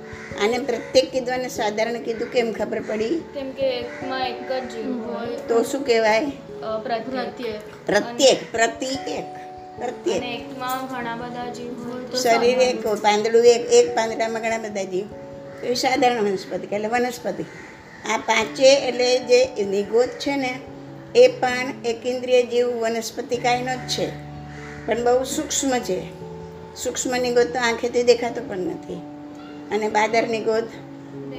આને 0.42 0.58
પ્રત્યેક 0.58 1.10
કીધું 1.12 1.34
અને 1.34 1.48
સાધારણ 1.48 1.98
કીધું 1.98 2.28
કેમ 2.28 2.52
ખબર 2.52 2.80
પડી? 2.80 3.18
કેમ 3.34 3.50
કે 3.50 3.66
એકમાં 3.78 4.28
એક 4.28 4.52
જ 4.52 4.68
જીવ 4.68 4.92
હોય. 5.06 5.36
તો 5.48 5.62
શું 5.62 5.86
કહેવાય? 5.86 6.24
પ્રત્યેક. 6.82 7.86
પ્રત્યેક 7.86 8.38
પ્રતિ 8.52 8.86
એક 8.86 9.26
પ્રત્યેક 9.78 10.22
એકમાં 10.22 10.86
ઘણા 10.86 11.16
બધા 11.16 11.52
જીવ 11.52 11.72
હોય 11.86 12.20
શરીર 12.22 12.58
એક 12.58 12.86
પાંદડું 12.86 13.44
એક 13.44 13.72
એક 13.72 13.94
પાંદડામાં 13.96 14.42
ઘણા 14.42 14.58
બધા 14.58 14.84
જીવ. 14.84 15.06
તો 15.60 15.66
એ 15.66 15.74
સાધારણ 15.74 16.22
વનસ્પતિ 16.22 16.66
એટલે 16.74 16.88
વનસ્પતિ. 16.88 17.44
આ 18.08 18.16
પાંચે 18.16 18.70
એટલે 18.88 19.18
જે 19.18 19.64
નિગોદ 19.64 20.08
છે 20.08 20.36
ને 20.36 20.52
એ 21.16 21.26
પણ 21.28 21.72
એક 21.84 22.06
ઇન્દ્રિય 22.06 22.42
જીવ 22.42 22.68
વનસ્પતિ 22.68 23.36
કાયનો 23.36 23.74
જ 23.74 23.88
છે. 23.88 24.08
પણ 24.86 25.04
બહુ 25.04 25.24
સૂક્ષ્મ 25.24 25.78
છે. 25.78 26.17
સૂક્ષ્મ 26.82 27.34
ગોત 27.34 27.46
તો 27.46 27.58
આંખેથી 27.58 28.02
દેખાતો 28.02 28.40
પણ 28.48 28.58
નથી. 28.58 28.94
અને 29.74 29.88
બાદરની 29.88 30.40
ગોત 30.40 30.64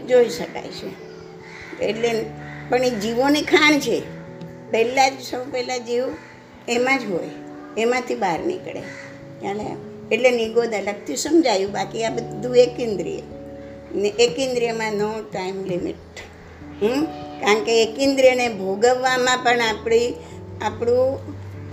જોઈ 0.07 0.29
શકાય 0.29 0.63
છે. 0.63 1.09
એટલે 1.79 2.25
પણ 2.69 2.83
એ 2.83 2.89
જીવોની 2.89 3.41
ખાણ 3.41 3.79
છે. 3.79 4.01
પહેલાં 4.71 5.17
જ, 5.17 5.21
સૌ 5.21 5.43
પહેલાં 5.51 5.85
જીવ 5.85 6.03
એમાં 6.67 6.99
જ 6.99 7.11
હોય. 7.11 7.29
એમાંથી 7.77 8.15
બહાર 8.15 8.39
નીકળે. 8.39 8.79
અને 9.47 9.75
એટલે 10.11 10.31
નિગોદ 10.31 10.73
અલગથી 10.73 11.15
સમજાયું. 11.15 11.71
બાકી 11.71 12.03
આ 12.03 12.09
બધું 12.09 12.55
એક 12.55 12.79
ઇન્દ્રિય. 12.79 13.21
ને 13.95 14.07
એક 14.07 14.39
ઇન્દ્રિયમાં 14.39 14.93
નો 14.93 15.13
ટાઈમ 15.33 15.65
લિમિટ 15.65 15.95
હમ? 16.83 17.05
કારણ 17.41 17.63
કે 17.63 17.83
એક 17.83 17.99
ઇન્દ્રિયને 17.99 18.49
ભોગવવામાં 18.49 19.37
પણ 19.37 19.61
આપણી, 19.61 20.13
આપણું 20.61 21.19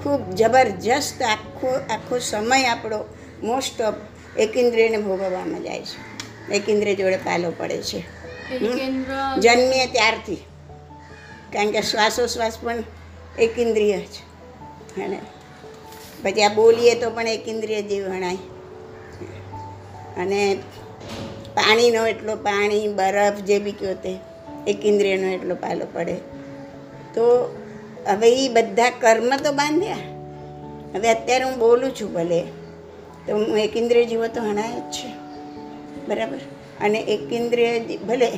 ખૂબ 0.03 0.35
જબરજસ્ત 0.35 1.23
આખો 1.23 1.69
આખો 1.91 2.19
સમય 2.19 2.65
આપણો 2.65 3.05
મોસ્ટ 3.43 3.81
ઓફ 3.81 3.95
એક 4.39 4.57
ઇન્દ્રિયને 4.57 4.97
ભોગવવામાં 4.97 5.63
જાય 5.63 5.83
છે. 5.83 6.17
એકિન્દ્રિય 6.55 6.95
જોડે 6.95 7.17
પાલો 7.17 7.53
પડે 7.57 7.83
છે. 7.83 8.01
જન્મીએ 9.39 9.87
ત્યારથી. 9.87 10.37
કારણ 11.53 11.71
કે 11.71 11.83
શ્વાસોશ્વાસ 11.83 12.59
પણ 12.63 12.83
એકેન્દ્રિય 13.39 13.99
જ 13.99 14.19
અને 15.01 15.21
પછી 16.23 16.43
આ 16.43 16.49
બોલીએ 16.49 16.95
તો 16.95 17.11
પણ 17.11 17.29
એકેન્દ્રિય 17.29 17.77
ઇન્દ્રિય 17.77 18.03
ગણાય. 18.03 18.35
અને 20.17 20.59
પાણીનો 21.55 22.07
એટલો 22.07 22.37
પાણી 22.37 22.89
બરફ 22.89 23.35
જે 23.35 23.59
બી 23.59 23.73
કહો 23.73 23.95
તે 23.95 24.19
એકેન્દ્રિયનો 24.67 25.27
એટલો 25.27 25.55
પાલો 25.55 25.87
પડે. 25.93 26.15
તો 27.15 27.57
હવે 28.07 28.45
એ 28.45 28.49
બધા 28.49 28.91
કર્મ 28.91 29.37
તો 29.37 29.53
બાંધ્યા. 29.53 29.97
હવે 30.95 31.09
અત્યારે 31.09 31.45
હું 31.45 31.59
બોલું 31.59 31.95
છું 31.95 32.13
ભલે. 32.13 32.43
તો 33.27 33.37
હું 33.37 33.59
એક 33.59 33.77
ઇન્દ્રિય 33.77 34.07
જીવો 34.07 34.27
તો 34.27 34.43
હણાય 34.43 34.73
જ 34.73 34.83
છે. 34.83 35.09
બરાબર? 36.09 36.37
અને 36.81 36.99
એક 36.99 37.33
ઇન્દ્રિય 37.33 37.81
ભલે 37.81 38.31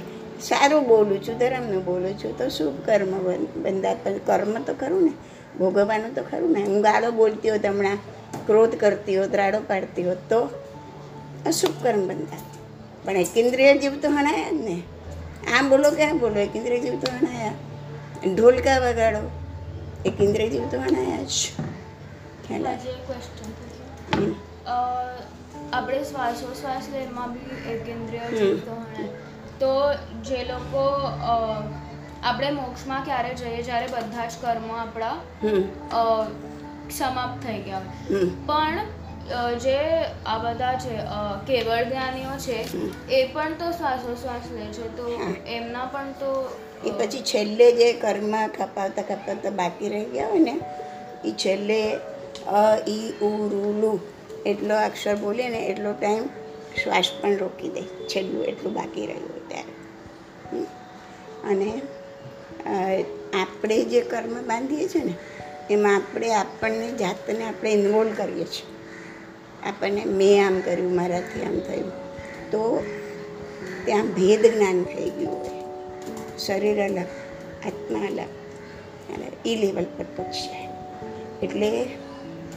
સારું 0.42 0.88
બોલું 0.88 1.22
છું 1.22 1.38
ધર્મનું 1.38 1.84
બોલું 1.84 2.18
છું 2.18 2.38
તો 2.38 2.48
શુભ 2.48 2.86
કર્મ 2.86 3.34
બંધા 3.62 3.94
કર્મ 4.26 4.62
તો 4.62 4.74
ખરું 4.74 5.04
ને 5.04 5.10
ભોગવવાનું 5.58 6.14
તો 6.14 6.22
ખરું 6.22 6.52
ને. 6.52 6.62
હું 6.62 6.80
ગાળો 6.80 7.10
બોલતી 7.10 7.50
હોત 7.50 7.66
હમણાં 7.66 7.98
ક્રોધ 8.46 8.74
કરતી 8.74 9.18
હોત 9.18 9.34
રાડો 9.34 9.60
પાડતી 9.60 10.02
હોત 10.08 10.16
તો 10.28 10.48
અશુભ 11.46 11.82
કર્મ 11.82 12.08
બંધા. 12.08 12.36
પણ 13.04 13.16
એક 13.16 13.38
ઇન્દ્રિય 13.38 13.78
જીવ 13.78 14.00
તો 14.00 14.08
હણાયા 14.08 14.50
જ 14.50 14.54
ને. 14.54 14.82
આમ 15.58 15.68
બોલો 15.68 15.90
કે 15.90 16.02
આમ 16.02 16.18
બોલો 16.18 16.38
એક 16.40 16.56
ઇન્દ્રિય 16.56 16.80
જીવ 16.80 16.92
તો 16.92 17.06
હણાયા. 17.12 17.52
ઢોલકા 18.34 18.78
વગાડો 18.78 19.30
એક 20.06 20.20
ઇન્દ્રિય 20.20 20.48
જીવ 20.48 20.68
તો 20.68 20.80
હણાયા 20.80 21.22
જ. 21.22 21.30
ખ્યાલ 22.48 22.66
આવે? 22.66 22.76
હજી 22.76 22.88
એક 22.88 23.10
question 23.10 23.50
પૂછું. 23.50 24.26
હમ. 24.26 24.32
અ, 24.32 24.48
આપણે 24.68 26.00
શ્વાસોશ્વાસ 26.04 26.84
લેવામાં 26.92 27.32
બી 27.34 27.58
એકેન્દ્રિય 27.72 28.24
હમ. 28.24 28.36
જીવ 28.36 28.56
તો 29.60 29.72
જે 30.24 30.40
લોકો 30.44 30.84
આપણે 32.22 32.50
મોક્ષમાં 32.52 33.04
ક્યારે 33.04 33.32
જઈએ 33.36 33.62
જ્યારે 33.62 33.88
બધા 33.88 34.26
જ 34.26 34.38
કર્મો 34.42 34.74
આપણા 34.76 35.16
સમાપ્ત 36.90 37.42
થઈ 37.42 37.58
ગયા 37.60 37.82
હોય. 38.10 38.28
પણ 38.46 38.78
જે 39.58 39.76
આ 40.26 40.38
બધા 40.38 40.74
છે 40.76 40.94
કેવળ 41.48 41.84
જ્ઞાનીઓ 41.86 42.34
છે 42.38 42.58
એ 43.12 43.24
પણ 43.34 43.52
તો 43.54 43.66
શ્વાસોશ્વાસ 43.72 44.46
લે 44.52 44.66
છે. 44.72 44.86
તો 44.96 45.06
એમના 45.48 45.86
પણ 45.86 46.12
તો 46.20 46.30
એ 46.84 46.90
પછી 46.98 47.22
છેલ્લે 47.22 47.66
જે 47.72 47.88
કર્મ 47.94 48.34
ખપાવતા 48.58 49.04
ખપાવતા 49.04 49.52
બાકી 49.52 49.88
રહી 49.88 50.08
ગયા 50.12 50.28
હોય 50.28 50.42
ને 50.42 50.54
એ 51.24 51.34
છેલ્લે 51.38 51.80
અ 52.54 52.62
ઈ 52.88 53.08
ઉ 53.22 53.30
રૂ 53.48 53.72
લુ 53.80 53.92
એટલો 54.46 54.74
અક્ષર 54.76 55.16
બોલીએ 55.16 55.48
ને 55.48 55.66
એટલો 55.66 55.92
ટાઈમ 55.92 56.22
શ્વાસ 56.82 57.10
પણ 57.20 57.36
રોકી 57.36 57.68
દે. 57.68 57.82
છેલ્લું 57.82 58.44
એટલું 58.44 58.72
બાકી 58.72 59.06
રહ્યું 59.06 59.28
હોય 59.28 59.40
ત્યારે. 59.48 59.72
અને 61.50 61.80
આપણે 63.42 63.84
જે 63.84 64.00
કર્મ 64.00 64.34
બાંધીએ 64.42 64.88
છીએ 64.88 65.04
ને, 65.04 65.14
એમાં 65.70 65.96
આપણે 65.96 66.34
આપણને, 66.34 66.92
જાતને 66.92 67.44
આપણે 67.44 67.72
ઇન્વોલ્વ 67.72 68.10
કરીએ 68.16 68.44
છીએ. 68.44 69.68
આપણને 69.68 70.04
મેં 70.04 70.46
આમ 70.46 70.60
કર્યું, 70.60 70.94
મારાથી 70.94 71.44
આમ 71.44 71.58
થયું. 71.58 71.90
તો 72.50 72.84
ત્યાં 73.84 74.06
ભેદ 74.06 74.46
જ્ઞાન 74.46 74.82
થઈ 74.82 75.10
ગયું 75.10 75.38
હોય. 75.38 76.38
શરીર 76.38 76.84
અલગ, 76.84 77.06
આત્મા 77.66 77.98
અલગ. 77.98 78.28
એ 79.46 79.56
લેવલ 79.56 79.84
પર 79.84 80.04
પહોંચશે 80.04 80.68
એટલે 81.46 81.88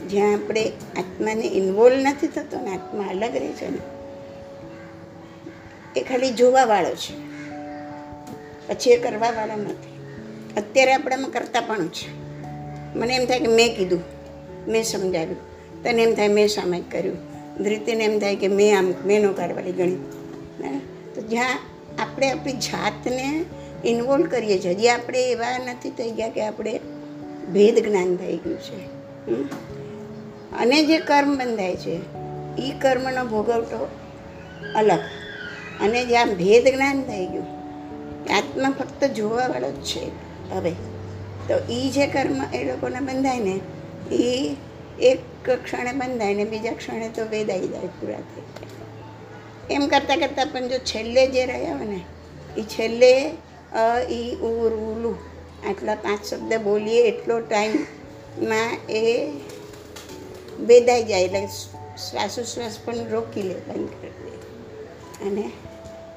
જ્યાં 0.08 0.32
આપણે 0.34 0.72
આત્માને 0.98 1.46
ઇન્વોલ્વ 1.46 1.96
નથી 1.96 2.26
થતો 2.26 2.60
ને 2.60 2.70
આત્મા 2.74 3.04
અલગ 3.10 3.36
રહે 3.36 3.52
છે 3.52 3.70
ને, 3.70 3.78
એ 5.96 6.02
ખાલી 6.02 6.30
જોવાવાળો 6.30 6.94
છે. 6.94 7.14
પછી 8.68 8.90
એ 8.90 8.96
કરવાવાળો 8.96 9.56
નથી. 9.62 9.92
અત્યારે 10.56 10.92
આપણામાં 10.92 11.30
કરતા 11.30 11.60
પણ 11.60 11.88
છે. 11.88 12.08
મને 12.98 13.14
એમ 13.16 13.26
થાય 13.26 13.40
કે 13.40 13.46
મેં 13.46 13.76
કીધું, 13.76 14.02
મેં 14.68 14.84
સમજાવ્યું. 14.84 15.36
તને 15.82 16.02
એમ 16.02 16.14
થાય 16.14 16.28
મેં 16.28 16.48
સામે 16.48 16.82
કર્યું. 16.90 17.16
ધ્રિતિને 17.58 18.04
એમ 18.04 18.18
થાય 18.18 18.36
કે 18.36 18.48
મેં 18.48 18.78
આમ, 18.78 18.94
મેં 19.04 19.22
નો 19.22 19.32
કાઢવાની 19.32 19.72
ગણી? 19.72 19.96
તો 21.14 21.20
જ્યાં 21.20 21.58
આપણે 21.98 22.30
આપણી 22.30 22.52
જાતને 22.52 23.44
ઇન્વોલ્વ 23.84 24.26
કરીએ 24.26 24.58
છીએ, 24.58 24.70
હજી 24.70 24.88
આપણે 24.88 25.30
એવા 25.30 25.58
નથી 25.58 25.90
થઈ 25.90 26.10
ગયા 26.10 26.28
કે 26.28 26.42
આપણે 26.46 26.80
ભેદ 27.52 27.78
જ્ઞાન 27.88 28.16
થઈ 28.16 28.36
ગયું 28.36 28.58
છે. 28.58 28.84
હમ? 29.30 29.48
અને 30.58 30.86
જે 30.86 30.98
કર્મ 30.98 31.38
બંધાય 31.38 31.76
છે 31.76 32.00
એ 32.58 32.72
કર્મનો 32.80 33.24
ભોગવટો 33.24 33.88
અલગ. 34.74 34.98
અને 35.80 36.04
જ્યાં 36.04 36.34
ભેદ 36.34 36.74
જ્ઞાન 36.74 37.02
થઈ 37.02 37.26
ગયું 37.26 37.44
આત્મા 38.36 38.70
ફક્ત 38.70 39.04
જોવાવાળો 39.04 39.70
જ 39.70 39.74
છે. 39.74 40.06
હવે, 40.54 40.70
તો 41.48 41.72
એ 41.72 41.90
જે 41.90 42.06
કર્મ 42.06 42.54
એ 42.54 42.64
લોકોને 42.64 43.00
બંધાય 43.00 43.38
ને 43.38 43.60
એ 44.12 44.56
એક 45.00 45.50
ક્ષણે 45.50 45.92
બંધાય 45.92 46.34
ને 46.34 46.44
બીજા 46.44 46.72
ક્ષણે 46.72 47.08
તો 47.08 47.24
વેદાઈ 47.24 47.68
જાય 47.68 47.86
પૂરા 47.86 48.20
થઈ 48.20 48.42
એમ 49.74 49.86
કરતાં 49.86 50.18
કરતાં 50.18 50.46
પણ 50.46 50.68
જો 50.68 50.78
છેલ્લે 50.78 51.26
જે 51.26 51.46
રહ્યા 51.46 51.76
હોય 51.76 51.86
ને 51.86 52.00
એ 52.56 52.62
છેલ્લે, 52.62 53.30
અ, 53.72 54.00
ઈ, 54.10 54.34
ઉ, 54.34 54.68
રૂ 54.68 55.14
આટલા 55.68 55.94
પાંચ 55.94 56.24
શબ્દ 56.24 56.54
બોલીએ 56.54 57.08
એટલો 57.08 57.40
ટાઈમમાં 57.40 58.78
એ 58.88 59.32
વેદાઈ 60.66 61.04
જાય 61.04 61.22
એટલે 61.22 61.46
શ્વાસોશ્વાસ 62.10 62.78
પણ 62.84 63.08
રોકી 63.10 63.42
લે 63.42 63.54
બંધ 63.54 63.88
કરી 63.88 64.10
દે. 64.10 65.28
અને 65.28 65.50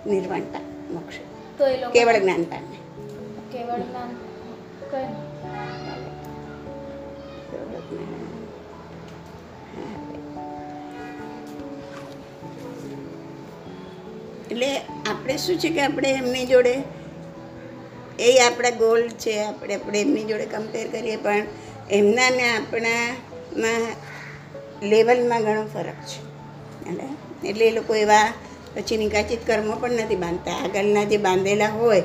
નિર્વાણતા 0.08 0.60
મોક્ષ. 0.92 1.16
જ્ઞાન 2.20 2.44
પામે 2.44 2.78
કેવળ 3.52 3.80
જ્ઞાન 3.80 4.16
કેવળ 4.92 5.10
જ્ઞાન. 5.10 5.36
એટલે 14.52 14.78
આપણે 15.10 15.38
શું 15.38 15.60
છે 15.60 15.70
કે 15.70 15.82
આપણે 15.82 16.10
એમની 16.10 16.46
જોડે 16.46 16.76
એ 18.20 18.40
આપણા 18.40 18.70
ગોલ 18.70 19.08
છે 19.08 19.44
આપણે 19.44 19.76
આપણે 19.76 20.02
એમની 20.02 20.24
જોડે 20.24 20.46
કમ્પેર 20.46 20.88
કરીએ 20.88 21.16
પણ 21.16 21.46
એમના 21.92 22.30
ને 22.30 22.58
આપણામાં 22.58 23.82
લેવલમાં 24.86 25.44
ઘણો 25.44 25.66
ફરક 25.74 26.00
છે. 26.10 26.20
એટલે 27.48 27.66
એ 27.66 27.72
લોકો 27.72 27.96
એવા 27.96 28.24
પછી 28.76 28.98
નિકાચિત 28.98 29.48
કર્મો 29.48 29.76
પણ 29.76 29.92
નથી 29.92 30.16
બાંધતા. 30.16 30.54
આગળના 30.58 31.04
જે 31.04 31.18
બાંધેલા 31.18 31.70
હોય, 31.70 32.04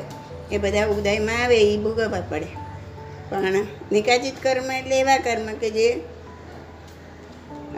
એ 0.53 0.59
બધા 0.59 0.87
ઉદયમાં 0.87 1.43
આવે, 1.45 1.59
એ 1.65 1.77
ભોગવવા 1.77 2.23
પડે. 2.29 2.51
પણ 3.31 3.67
નિકાચિત 3.93 4.37
કર્મ 4.43 4.71
એટલે 4.73 5.01
એવા 5.01 5.19
કર્મ 5.19 5.47
કે 5.55 5.71
જે 5.71 5.89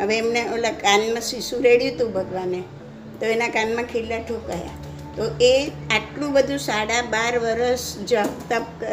હવે 0.01 0.19
એમને 0.19 0.43
ઓલા 0.49 0.71
કાનમાં 0.71 1.21
શિશુ 1.21 1.57
રેડ્યું 1.61 1.97
હતું 1.97 2.13
ભગવાને, 2.13 2.63
તો 3.21 3.27
એના 3.27 3.49
કાનમાં 3.49 3.85
ખીલા 3.85 4.19
ઠોકાયા. 4.19 4.79
તો 5.17 5.23
એ 5.41 5.71
આટલું 5.91 6.33
બધું 6.33 6.59
સાડા 6.59 7.03
બાર 7.03 7.39
વર્ષ 7.39 7.99
જપ 7.99 8.33
તપ 8.51 8.85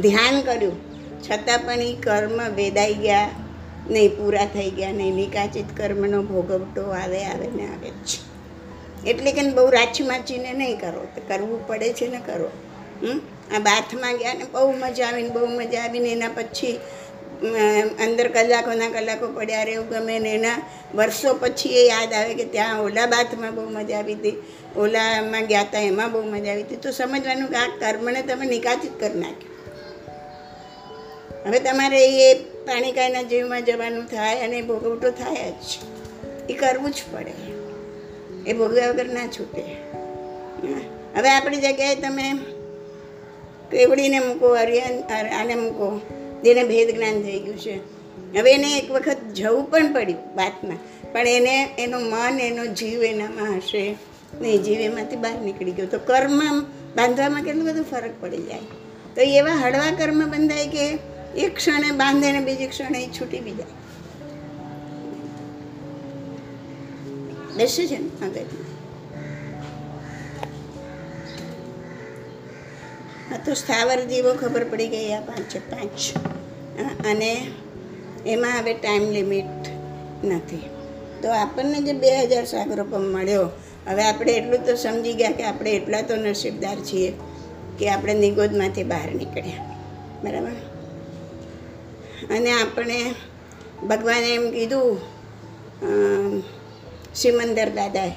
ધ્યાન 0.00 0.40
કર્યું. 0.40 0.76
છતાં 1.22 1.58
પણ 1.58 1.82
એ 1.82 1.92
કર્મ 2.02 2.38
વેદાઈ 2.54 2.94
ગયા. 2.94 3.28
નહીં 3.90 4.16
પૂરા 4.16 4.44
થઈ 4.44 4.70
ગયા, 4.70 4.92
નહીં 4.92 5.14
નિકાચિત 5.14 5.76
કર્મનો 5.76 6.22
ભોગવટો 6.22 6.82
આવે 6.90 7.24
આવે 7.24 7.46
ને 7.46 7.66
આવે 7.66 7.90
જ. 7.90 8.18
એટલે 9.06 9.32
કે 9.32 9.42
બહુ 9.50 9.70
રાચી 9.70 10.02
માચીને 10.02 10.52
નહીં 10.52 10.78
કરો, 10.78 11.06
તો 11.16 11.22
કરવું 11.28 11.66
પડે 11.66 11.92
છે 11.92 12.08
ને 12.08 12.20
કરો. 12.26 12.50
હમ? 13.02 13.20
આ 13.54 13.58
બાથમાં 13.58 14.16
ગયા 14.16 14.34
ને 14.34 14.44
બહુ 14.44 14.72
મજા 14.72 15.06
આવીને, 15.06 15.28
બહુ 15.28 15.46
મજા 15.46 15.80
આવીને 15.80 16.08
એના 16.08 16.28
પછી 16.28 16.80
અંદર 18.04 18.28
કલાકોના 18.28 18.90
કલાકો 18.90 19.28
પડ્યા, 19.28 19.62
રહેવું 19.62 19.88
ગમે 19.88 20.18
ને 20.18 20.34
એના 20.34 20.62
વર્ષો 20.94 21.34
પછી 21.34 21.68
એ 21.68 21.88
યાદ 21.88 22.12
આવે 22.12 22.34
કે 22.34 22.44
ત્યાં 22.44 22.80
ઓલા 22.80 23.06
બાથમાં 23.06 23.54
બહુ 23.54 23.62
મજા 23.62 23.98
આવી 23.98 24.14
હતી, 24.14 24.42
ઓલામાં 24.76 25.46
ગયા 25.46 25.60
હતા 25.60 25.78
એમાં 25.78 26.12
બહુ 26.12 26.22
મજા 26.22 26.50
આવી 26.50 26.62
હતી. 26.62 26.76
તો 26.76 26.90
સમજવાનું 26.90 27.48
કે 27.48 27.56
આ 27.56 27.66
કર્મને 27.66 28.22
તમે 28.22 28.46
નિકાચિત 28.46 29.00
કરી 29.00 29.18
નાખ્યું. 29.18 29.52
હવે 31.46 31.58
તમારે 31.58 32.30
એ 32.30 32.51
પાણીકાયના 32.66 33.22
જીવમાં 33.22 33.64
જવાનું 33.64 34.04
થાય 34.04 34.40
અને 34.40 34.62
ભોગવટો 34.62 35.10
થાય 35.10 35.50
જ. 35.50 35.78
એ 36.50 36.54
કરવું 36.54 36.90
જ 36.90 36.94
પડે. 37.12 37.32
એ 38.46 38.52
ભોગવ્યા 38.52 38.90
વગર 38.90 39.06
ના 39.06 39.26
છૂટે. 39.26 39.62
હવે 41.16 41.30
આપણી 41.30 41.56
જગ્યાએ 41.56 41.94
તમે 41.94 42.32
કેવડીને 43.70 44.18
મૂકો 44.18 44.48
અરિયન 44.48 45.00
આને 45.40 45.54
મૂકો, 45.54 46.00
જેને 46.44 46.64
ભેદ 46.64 46.96
જ્ઞાન 46.96 47.22
થઈ 47.22 47.38
ગયું 47.38 47.58
છે. 47.58 47.76
હવે 48.38 48.52
એને 48.52 48.78
એક 48.78 48.90
વખત 48.90 49.16
જવું 49.34 49.70
પણ 49.70 49.92
પડ્યું 49.92 50.36
વાતમાં. 50.36 50.76
પણ 51.12 51.26
એને, 51.28 51.68
એનું 51.78 52.02
મન, 52.02 52.40
એનો 52.40 52.66
જીવ 52.66 53.04
એનામાં 53.04 53.56
હશે. 53.56 53.94
નહીં 54.40 54.62
જીવ 54.62 54.80
એમાંથી 54.80 55.16
બહાર 55.16 55.40
નીકળી 55.40 55.70
ગયો. 55.70 55.86
તો 55.86 55.98
કર્મ 55.98 56.60
બાંધવામાં 56.96 57.42
કેટલું 57.42 57.64
બધું 57.64 57.84
ફરક 57.84 58.10
પડી 58.20 58.36
જાય. 58.36 58.58
તો 59.14 59.20
એવા 59.20 59.52
હળવા 59.52 59.96
કર્મ 59.98 60.30
બંધાય 60.30 60.66
કે 60.66 61.11
એક 61.36 61.56
ક્ષણે 61.56 61.90
બાંધે 61.90 62.32
ને 62.32 62.40
બીજી 62.40 62.66
ક્ષણે 62.66 63.02
એ 63.02 63.06
છૂટી 63.06 63.40
બી 63.40 63.50
જાય. 63.50 63.66
બેસે 67.56 67.86
છે 67.86 67.98
ને? 67.98 68.26
મગજમાં 68.26 68.72
તો 73.44 73.54
સ્થાવર 73.54 74.00
જીવો 74.00 74.34
ખબર 74.34 74.64
પડી 74.64 74.88
ગઈ 74.88 75.12
આ 75.12 75.20
પાંચે 75.20 75.58
પાંચ. 75.58 76.12
અને 77.06 77.46
એમાં 78.26 78.60
હવે 78.60 78.74
ટાઈમ 78.74 79.10
લિમિટ 79.10 79.68
નથી. 80.24 80.62
તો 81.22 81.28
આપણને 81.28 81.80
જે 81.80 81.92
બે 81.92 82.22
હજાર 82.22 82.44
સાગરોપમ 82.44 83.00
મળ્યો, 83.00 83.48
હવે 83.88 84.04
આપણે 84.04 84.32
એટલું 84.32 84.66
તો 84.66 84.74
સમજી 84.74 85.12
ગયા 85.12 85.30
કે 85.30 85.42
આપણે 85.42 85.70
એટલા 85.70 86.02
તો 86.02 86.16
નસીબદાર 86.16 86.76
છીએ 86.76 87.12
કે 87.78 87.88
આપણે 87.88 88.14
નિગોદમાંથી 88.14 88.82
બહાર 88.82 89.14
નીકળ્યા. 89.14 89.76
બરાબર? 90.24 90.71
અને 92.32 92.50
આપણે 92.52 92.98
ભગવાને 93.88 94.30
એમ 94.34 94.50
કીધું 94.50 94.90
સિમંદર 97.14 97.70
દાદાએ 97.70 98.12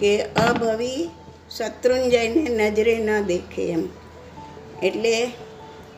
કે 0.00 0.12
અભવી 0.22 1.10
શત્રુંજયને 1.50 2.42
નજરે 2.50 2.94
ન 2.98 3.10
દેખે 3.26 3.64
એમ. 3.68 3.82
એટલે 4.82 5.14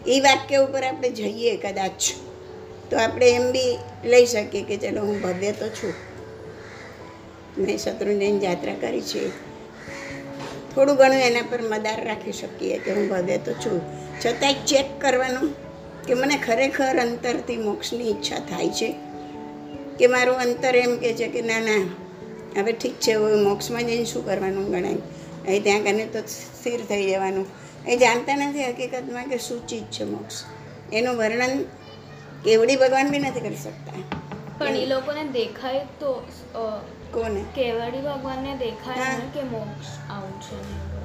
એ 0.07 0.21
વાક્ય 0.21 0.57
ઉપર 0.57 0.83
આપણે 0.83 1.11
જઈએ 1.11 1.57
કદાચ, 1.57 2.01
તો 2.91 2.95
આપણે 2.99 3.29
એમ 3.31 3.47
બી 3.53 3.79
લઈ 4.05 4.27
શકીએ 4.27 4.63
કે 4.63 4.77
ચલો 4.77 5.01
હું 5.01 5.21
ભવ્ય 5.21 5.53
તો 5.53 5.69
છું. 5.69 5.95
મેં 7.59 7.79
શત્રુંજયની 7.79 8.39
જાત્રા 8.39 8.75
કરી 8.75 9.01
છે. 9.01 9.29
થોડું 10.75 10.97
ઘણું 10.97 11.21
એના 11.21 11.47
પર 11.51 11.63
મદાર 11.63 12.01
રાખી 12.05 12.33
શકીએ 12.33 12.79
કે 12.79 12.91
હું 12.93 13.09
ભવ્ય 13.09 13.39
તો 13.39 13.53
છું. 13.53 13.81
છતાંય 14.21 14.55
ચેક 14.67 14.89
કરવાનું 15.01 15.66
કે 16.07 16.15
મને 16.15 16.37
ખરેખર 16.37 16.99
અંતરથી 16.99 17.57
મોક્ષની 17.57 18.11
ઈચ્છા 18.11 18.39
થાય 18.39 18.69
છે. 18.69 18.95
કે 19.99 20.07
મારું 20.07 20.37
અંતર 20.37 20.77
એમ 20.77 20.97
કે 20.97 21.15
છે 21.15 21.29
કે 21.29 21.41
ના 21.43 21.61
ના 21.61 21.89
હવે 22.61 22.73
ઠીક 22.73 22.95
છે 22.95 23.13
હવે 23.13 23.43
મોક્ષમાં 23.43 23.85
જઈને 23.85 24.05
શું 24.05 24.25
કરવાનું 24.27 24.71
ગણાય? 24.71 24.95
અહીં 25.49 25.63
ત્યાં 25.63 25.81
કને 25.81 26.07
તો 26.07 26.21
સ્થિર 26.21 26.81
થઈ 26.81 27.11
જવાનું. 27.11 27.47
એ 27.87 27.97
જાણતા 27.97 28.37
નથી 28.37 28.65
હકીકતમાં 28.65 29.25
કે 29.25 29.39
શું 29.39 29.67
ચીજ 29.67 29.85
છે 29.85 30.05
મોક્ષ. 30.05 30.45
એનું 30.93 31.17
વર્ણન 31.17 31.65
કેવડી 32.45 32.77
ભગવાન 32.77 33.11
બી 33.11 33.19
નથી 33.19 33.41
કરી 33.41 33.57
શકતા. 33.57 34.03
પણ 34.59 34.77
એ 34.77 34.87
લોકોને 34.87 35.25
દેખાય 35.25 35.79
તો 35.79 36.27
કોને? 37.13 37.45
કેવડી 37.55 38.01
ભગવાનને 38.01 38.57
દેખાય 38.57 39.17
કે 39.35 39.43
મોક્ષ 39.43 40.11
આવું 40.11 40.41
છે. 40.41 40.96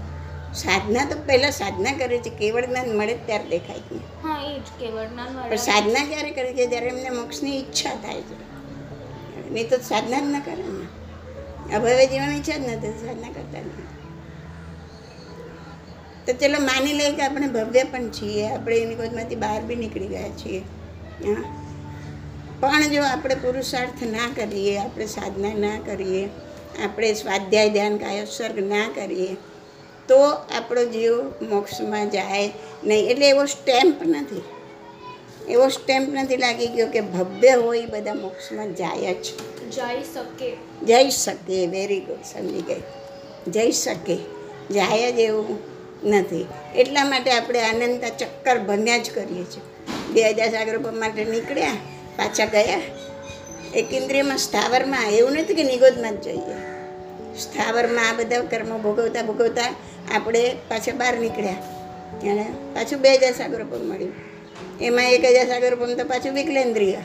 સાધના 0.53 1.05
તો 1.05 1.15
પહેલાં 1.15 1.51
સાધના 1.51 1.91
કરે 1.91 2.17
છે 2.17 2.29
કેવળ 2.29 2.65
જ્ઞાન 2.65 2.97
મળે 2.97 3.13
જ 3.13 3.17
ત્યારે 3.25 3.49
દેખાય 3.49 3.79
છે. 3.79 3.95
હા 4.23 4.39
એ 4.43 4.59
જ 4.59 4.67
કેવળ 4.79 5.07
પણ 5.07 5.29
મળે. 5.35 5.57
સાધના 5.57 6.05
ક્યારે 6.05 6.31
કરે 6.31 6.53
છે 6.53 6.65
જ્યારે 6.67 6.87
એમને 6.87 7.09
મોક્ષની 7.09 7.57
ઈચ્છા 7.57 7.89
થાય 7.89 8.21
છે. 8.21 8.35
નહીં 9.51 9.69
તો 9.69 9.77
સાધના 9.77 10.19
જ 10.19 10.23
ન 10.23 10.39
કરે 10.39 10.55
ને 10.55 10.85
અભવ્ય 11.75 12.05
જીવન 12.05 12.31
ઈચ્છા 12.31 12.57
જ 12.57 12.67
નથી 12.67 12.93
સાધના 12.93 13.29
કરતા 13.29 13.61
નથી 13.61 13.87
તો 16.25 16.33
ચલો 16.33 16.59
માની 16.59 16.93
લઈએ 16.93 17.11
કે 17.11 17.21
આપણે 17.21 17.47
ભવ્ય 17.47 17.83
પણ 17.83 18.09
છીએ 18.09 18.51
આપણે 18.51 18.75
એની 18.75 18.95
કોઈમાંથી 18.95 19.35
બહાર 19.35 19.61
બી 19.61 19.75
નીકળી 19.75 20.07
ગયા 20.07 20.29
છીએ. 20.37 20.63
હા. 21.25 21.43
પણ 22.61 22.89
જો 22.89 23.03
આપણે 23.03 23.35
પુરુષાર્થ 23.35 24.01
ના 24.01 24.27
કરીએ 24.27 24.79
આપણે 24.79 25.05
સાધના 25.05 25.53
ના 25.53 25.77
કરીએ 25.79 26.29
આપણે 26.83 27.13
સ્વાધ્યાય 27.13 27.69
ધ્યાન 27.69 27.97
કાયોત્સર્ગ 27.97 28.59
ના 28.59 28.87
કરીએ 28.89 29.37
તો 30.07 30.19
આપણો 30.31 30.85
જીવ 30.85 31.19
મોક્ષમાં 31.41 32.09
જાય 32.09 32.51
નહીં. 32.83 33.09
એટલે 33.09 33.29
એવો 33.29 33.45
સ્ટેમ્પ 33.45 34.03
નથી. 34.05 34.41
એવો 35.49 35.67
સ્ટેમ્પ 35.67 36.09
નથી 36.13 36.37
લાગી 36.37 36.67
ગયો 36.67 36.87
કે 36.87 37.01
ભવ્ય 37.01 37.49
હોય 37.49 37.81
એ 37.81 37.85
બધા 37.85 38.13
મોક્ષમાં 38.13 38.75
જાય 38.75 39.13
જ. 39.13 39.23
જઈ 39.71 40.03
શકે. 40.13 40.57
જઈ 40.83 41.09
શકે. 41.09 41.67
વેરી 41.67 41.99
ગુડ 41.99 42.17
સમજી 42.23 42.61
ગઈ. 42.61 42.81
જઈ 43.47 43.71
શકે. 43.71 44.15
જાય 44.71 45.11
જ 45.11 45.19
એવું 45.19 45.59
નથી. 46.03 46.47
એટલા 46.75 47.03
માટે 47.05 47.31
આપણે 47.31 47.61
આનંદતા 47.61 48.09
ચક્કર 48.09 48.59
ભમ્યા 48.59 48.97
જ 48.97 49.11
કરીએ 49.15 49.43
છીએ. 49.43 49.63
બે 50.11 50.29
હજાર 50.29 50.49
સાગરોપમ 50.49 50.99
માટે 50.99 51.25
નીકળ્યા 51.25 51.73
પાછા 52.17 52.45
ગયા. 52.45 52.81
એક 53.75 53.93
ઇન્દ્રિયમાં 53.93 54.37
સ્થાવરમાં 54.37 55.11
એવું 55.11 55.31
નથી 55.31 55.53
કે 55.53 55.63
નિગોદમાં 55.63 56.15
જ 56.15 56.21
જઈએ. 56.21 56.70
સ્થાવરમાં 57.37 58.09
આ 58.09 58.13
બધા 58.13 58.39
કર્મો 58.39 58.77
ભોગવતા 58.77 59.23
ભોગવતા 59.23 59.75
આપણે 60.15 60.55
પાછા 60.67 60.95
બહાર 60.97 61.17
નીકળ્યા. 61.17 61.53
અને 62.31 62.53
પાછું 62.73 63.01
બે 63.01 63.13
હજાર 63.13 63.31
સાગરપમ 63.31 63.89
મળ્યું. 63.89 64.13
એમાં 64.81 65.11
એક 65.11 65.25
હજાર 65.25 65.47
સાગરપમ 65.47 65.93
તો 65.93 66.03
પાછું 66.05 66.33
વિકલેન્દ્રિય. 66.33 66.97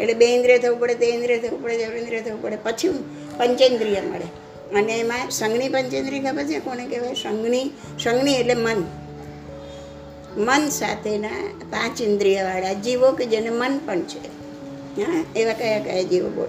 એટલે 0.00 0.14
બે 0.14 0.26
ઇન્દ્રિય 0.26 0.58
થવું 0.58 0.80
પડે 0.80 0.94
તે 0.94 1.06
ઇન્દ્રિય 1.06 1.38
થવું 1.38 1.62
પડે 1.62 1.84
જવરેન્દ્રિય 1.84 2.20
થવું 2.20 2.42
પડે. 2.42 2.56
પછી 2.56 2.88
પંચેન્દ્રિય 3.36 4.00
મળે. 4.00 4.24
અને 4.78 4.98
એમાં 4.98 5.30
સંઘની 5.30 5.68
પંચેન્દ્રિય 5.68 6.20
ખબર 6.20 6.44
છે 6.44 6.58
કોને 6.58 6.86
કહેવાય? 6.86 7.14
સંઘની 7.14 7.70
સંગની 8.04 8.34
એટલે 8.34 8.54
મન. 8.54 8.84
મન 10.36 10.68
સાથેના 10.68 11.28
પાંચ 11.70 12.02
ઇન્દ્રિયવાળા 12.02 12.72
જીવો 12.72 13.12
કે 13.12 13.24
જેને 13.24 13.50
મન 13.50 13.78
પણ 13.78 14.00
છે. 14.00 14.36
હા 15.02 15.24
એવા 15.36 15.52
કયા 15.52 15.78
કયા 15.78 16.02
જીવો 16.02 16.28
બોલ? 16.28 16.48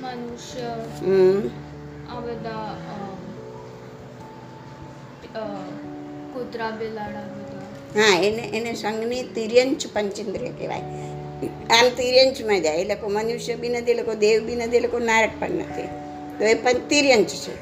મનુષ્ય. 0.00 0.60
હમ. 1.06 1.65
આ 2.08 2.20
બધા 2.20 2.70
કૂતરા 6.32 6.72
બિલાડા 6.74 7.26
બધા. 7.30 7.66
હા 7.96 8.16
એને 8.20 8.44
એને 8.56 8.72
સંઘની 8.74 9.22
તિર્યંચ 9.34 9.80
પંચેન્દ્રિય 9.94 10.52
કહેવાય. 10.52 10.86
આમ 11.70 11.86
તિર્યંચમાં 11.96 12.60
જાય. 12.62 12.80
એ 12.80 12.88
લોકો 12.90 13.06
મનુષ્ય 13.08 13.54
બી 13.56 13.68
નથી 13.70 13.90
એ 13.90 14.00
લોકો 14.00 14.12
દેવ 14.16 14.38
બી 14.46 14.56
નથી 14.56 14.76
એ 14.76 14.84
લોકો 14.84 14.98
નારક 15.00 15.32
પણ 15.40 15.60
નથી. 15.62 15.88
તો 16.38 16.44
એ 16.44 16.54
પણ 16.56 16.78
તિર્યંચ 16.88 17.30
છે. 17.36 17.54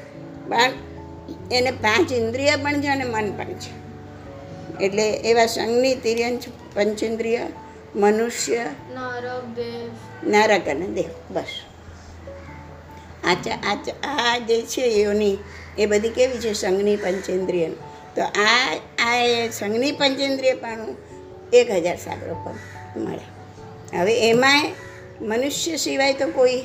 પણ 0.49 0.71
એને 1.51 1.71
પાંચ 1.83 2.09
ઇન્દ્રિય 2.13 2.55
પણ 2.57 2.81
છે 2.81 2.89
અને 2.89 3.05
મન 3.05 3.27
પણ 3.37 3.53
છે. 3.57 3.71
એટલે 4.79 5.05
એવા 5.29 5.45
સંઘની 5.47 5.95
તિર્યંચ 5.95 6.41
પંચેન્દ્રિય 6.75 7.43
મનુષ્ય 7.95 8.63
નારક 10.25 10.65
અને 10.67 10.87
દેવ. 10.89 11.11
બસ. 11.29 11.51
આ 13.25 13.71
આચા 13.71 13.93
આ 14.03 14.37
જે 14.37 14.61
છે 14.61 14.81
યોની 14.81 15.37
એ 15.77 15.85
બધી 15.85 16.09
કેવી 16.09 16.37
છે? 16.37 16.53
સંઘની 16.53 16.95
પંચેન્દ્રિય. 16.95 17.69
તો 18.15 18.21
આ 18.21 18.77
આ 19.05 19.15
એ 19.15 19.49
સંઘની 19.49 19.91
પંચેન્દ્રિય 19.91 20.53
પણ 20.53 20.79
એક 21.53 21.71
હજાર 21.71 21.97
સાગરો 21.97 22.33
પર 22.33 22.99
મળે. 22.99 23.97
હવે 23.97 24.29
એમાંય 24.29 24.61
મનુષ્ય 25.21 25.75
સિવાય 25.75 26.13
તો 26.13 26.27
કોઈ 26.27 26.63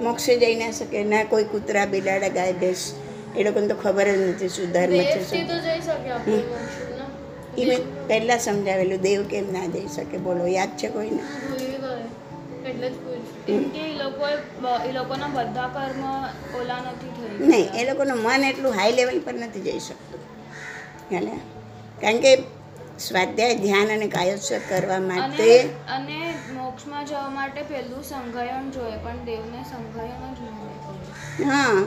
મોક્ષે 0.00 0.38
જઈ 0.38 0.54
ના 0.54 0.70
શકે 0.70 1.04
ના 1.04 1.24
કોઈ 1.24 1.44
કૂતરા 1.44 1.86
બિલાડા 1.86 2.28
ગાય 2.28 2.52
ભેંસ 2.52 2.92
એ 3.36 3.44
લોકોને 3.44 3.68
તો 3.68 3.74
ખબર 3.74 4.04
જ 4.04 4.08
નથી 4.08 4.48
સુધાર 4.48 4.90
ધર્મ 4.90 4.96
મોક્ષના 4.96 6.26
એ 7.58 7.64
મેં 7.64 8.08
પહેલાં 8.08 8.38
સમજાવેલું 8.38 9.00
દેવ 9.00 9.22
કેમ 9.22 9.52
ના 9.52 9.66
જઈ 9.66 9.86
શકે? 9.86 10.16
બોલો 10.16 10.46
યાદ 10.46 10.68
છે 10.68 10.88
કોઈને? 10.88 11.18
એટલે 12.70 12.90
કેમ 13.46 13.70
કે 13.70 13.78
એ 13.78 13.94
લોકોએ 13.94 14.32
એ 14.88 14.92
લોકોના 14.92 15.28
બધા 15.28 15.68
કર્મ 15.68 16.02
ઓલા 16.60 16.80
નથી 16.80 17.12
થઈ 17.16 17.46
નહીં 17.46 17.74
એ 17.74 17.84
લોકોનું 17.84 18.18
મન 18.18 18.44
એટલું 18.44 18.74
હાઈ 18.74 18.92
લેવલ 18.92 19.20
પર 19.20 19.34
નથી 19.34 19.60
જઈ 19.60 19.80
શકતું. 19.80 20.20
હે? 21.10 21.38
કારણ 22.00 22.20
કે 22.20 22.32
સ્વાધ્યાય 22.98 23.54
ધ્યાન 23.54 23.88
અને 23.88 24.06
કાયોત્સવ 24.06 24.58
કરવા 24.68 25.00
માટે 25.00 25.48
અને 25.86 26.18
મોક્ષમાં 26.52 27.06
જવા 27.06 27.28
માટે 27.28 27.62
પહેલું 27.62 28.02
સંઘયણ 28.04 28.70
જોઈએ 28.70 28.96
પણ 28.96 29.24
દેવને 29.24 29.64
સંઘયણ 29.64 30.34
જ 31.38 31.44
હા. 31.44 31.82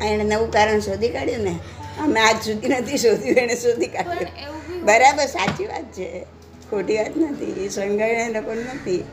એણે 0.00 0.24
નવું 0.24 0.50
કારણ 0.50 0.80
શોધી 0.80 1.08
કાઢ્યું 1.08 1.42
ને. 1.42 1.54
અમે 2.00 2.20
આજ 2.20 2.36
સુધી 2.42 2.68
નથી 2.68 2.98
શોધ્યું 2.98 3.36
એણે 3.36 3.56
શોધી 3.56 3.86
કાઢ્યું. 3.86 4.84
બરાબર 4.84 5.26
સાચી 5.26 5.66
વાત 5.66 5.84
છે. 5.92 6.26
ખોટી 6.70 6.96
વાત 6.96 7.16
નથી. 7.16 7.64
એ 7.64 7.68
સંઘાય 7.68 8.26
એ 8.26 8.32
લોકો 8.32 8.54
નથી. 8.54 9.04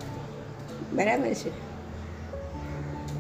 બરાબર 0.96 1.34
છે? 1.34 1.50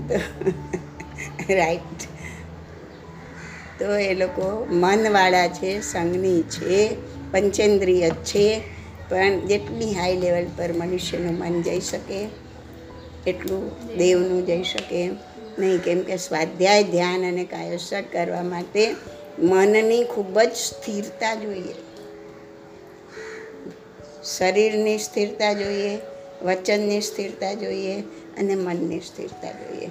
તો 0.08 1.56
રાઈટ 1.56 2.04
તો 3.80 3.96
એ 3.96 4.14
લોકો 4.14 4.68
મનવાળા 4.70 5.48
છે, 5.48 5.82
સંઘની 5.82 6.42
છે, 6.42 6.96
પંચેન્દ્રિય 7.32 8.10
છે, 8.10 8.62
પણ 9.10 9.40
જેટલી 9.40 9.94
હાઈ 9.94 10.18
લેવલ 10.18 10.46
પર 10.58 10.74
મનુષ્યનું 10.74 11.38
મન 11.38 11.62
જઈ 11.62 11.80
શકે, 11.80 12.28
એટલું 13.28 13.98
દેવનું 13.98 14.46
જઈ 14.46 14.64
શકે. 14.64 15.10
નહીં, 15.60 15.80
કેમ 15.80 16.02
કે 16.02 16.18
સ્વાધ્યાય 16.18 16.84
ધ્યાન 16.84 17.28
અને 17.28 17.44
કાયોસક 17.44 18.04
કરવા 18.14 18.44
માટે 18.44 18.96
મનની 19.40 20.04
ખૂબ 20.04 20.40
જ 20.40 20.52
સ્થિરતા 20.52 21.36
જોઈએ. 21.36 21.74
શરીરની 24.24 24.98
સ્થિરતા 24.98 25.54
જોઈએ 25.54 26.00
વચનની 26.44 27.02
સ્થિરતા 27.02 27.54
જોઈએ 27.54 28.00
અને 28.38 28.56
મનની 28.56 29.00
સ્થિરતા 29.00 29.52
જોઈએ. 29.52 29.90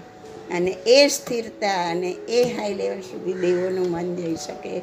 અને 0.50 0.70
એ 0.86 1.08
સ્થિરતા 1.08 1.90
અને 1.90 2.10
એ 2.28 2.42
હાઈ 2.48 2.74
લેવલ 2.74 3.00
સુધી 3.00 3.32
દેવોનું 3.32 3.90
મન 3.90 4.16
જઈ 4.16 4.36
શકે 4.36 4.82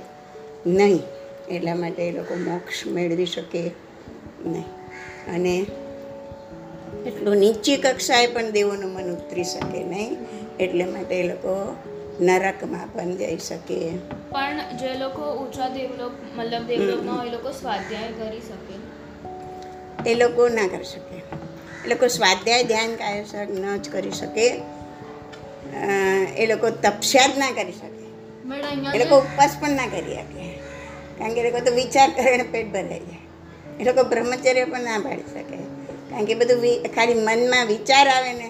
નહીં. 0.66 1.02
એટલા 1.50 1.76
માટે 1.76 2.08
એ 2.08 2.12
લોકો 2.12 2.36
મોક્ષ 2.36 2.86
મેળવી 2.88 3.26
શકે 3.26 3.72
નહીં. 4.46 4.66
અને 5.28 5.66
એટલું 7.06 7.38
નીચી 7.38 7.78
કક્ષાએ 7.78 8.28
પણ 8.28 8.52
દેવોનું 8.52 8.92
મન 8.92 9.14
ઉતરી 9.14 9.44
શકે 9.44 9.84
નહીં. 9.84 10.18
એટલે 10.60 10.86
માટે 10.86 11.16
એ 11.16 11.24
લોકો 11.24 11.76
નરકમાં 12.20 12.94
પણ 12.94 13.16
જઈ 13.16 13.38
શકે. 13.38 13.94
પણ 14.32 14.78
જે 14.78 14.94
લોકો 14.94 15.22
ઊંચા 15.34 15.68
દેવલોક 15.70 16.12
મતલબ 16.36 16.68
દેવલોકમાં 16.68 17.26
એ 17.26 17.30
લોકો 17.30 17.52
સ્વાધ્યાય 17.52 18.12
કરી 18.12 18.40
શકે. 18.40 18.76
એ 20.06 20.16
લોકો 20.16 20.48
ના 20.48 20.68
કરી 20.68 20.84
શકે. 20.84 21.24
એ 21.86 21.90
લોકો 21.90 22.08
સ્વાધ્યાય 22.08 22.64
ધ્યાન 22.64 22.96
કાયસર 22.96 23.48
ન 23.50 23.78
જ 23.78 23.90
કરી 23.90 24.12
શકે. 24.12 24.62
એ 26.38 26.46
લોકો 26.46 26.70
તપસ્યા 26.70 27.28
જ 27.28 27.38
ના 27.38 27.52
કરી 27.52 27.72
શકે. 27.72 28.06
એ 28.94 29.00
લોકો 29.00 29.18
ઉપવાસ 29.18 29.58
પણ 29.60 29.70
ના 29.70 29.88
કરી 29.88 30.16
શકે. 30.16 30.60
કારણ 31.20 31.34
કે 31.34 31.40
એ 31.40 31.44
લોકો 31.44 31.60
તો 31.60 31.76
વિચાર 31.76 32.10
કરે 32.10 32.34
અને 32.34 32.44
પેટ 32.44 32.72
ભરાઈ 32.72 32.88
જાય. 32.88 33.20
એ 33.80 33.84
લોકો 33.84 34.04
બ્રહ્મચર્ય 34.04 34.66
પણ 34.66 34.82
ના 34.82 35.00
પાડી 35.00 35.24
શકે. 35.24 35.58
કારણ 36.10 36.26
કે 36.26 36.34
બધું 36.34 36.84
ખાલી 36.96 37.14
મનમાં 37.14 37.68
વિચાર 37.68 38.08
આવે 38.08 38.34
ને 38.34 38.50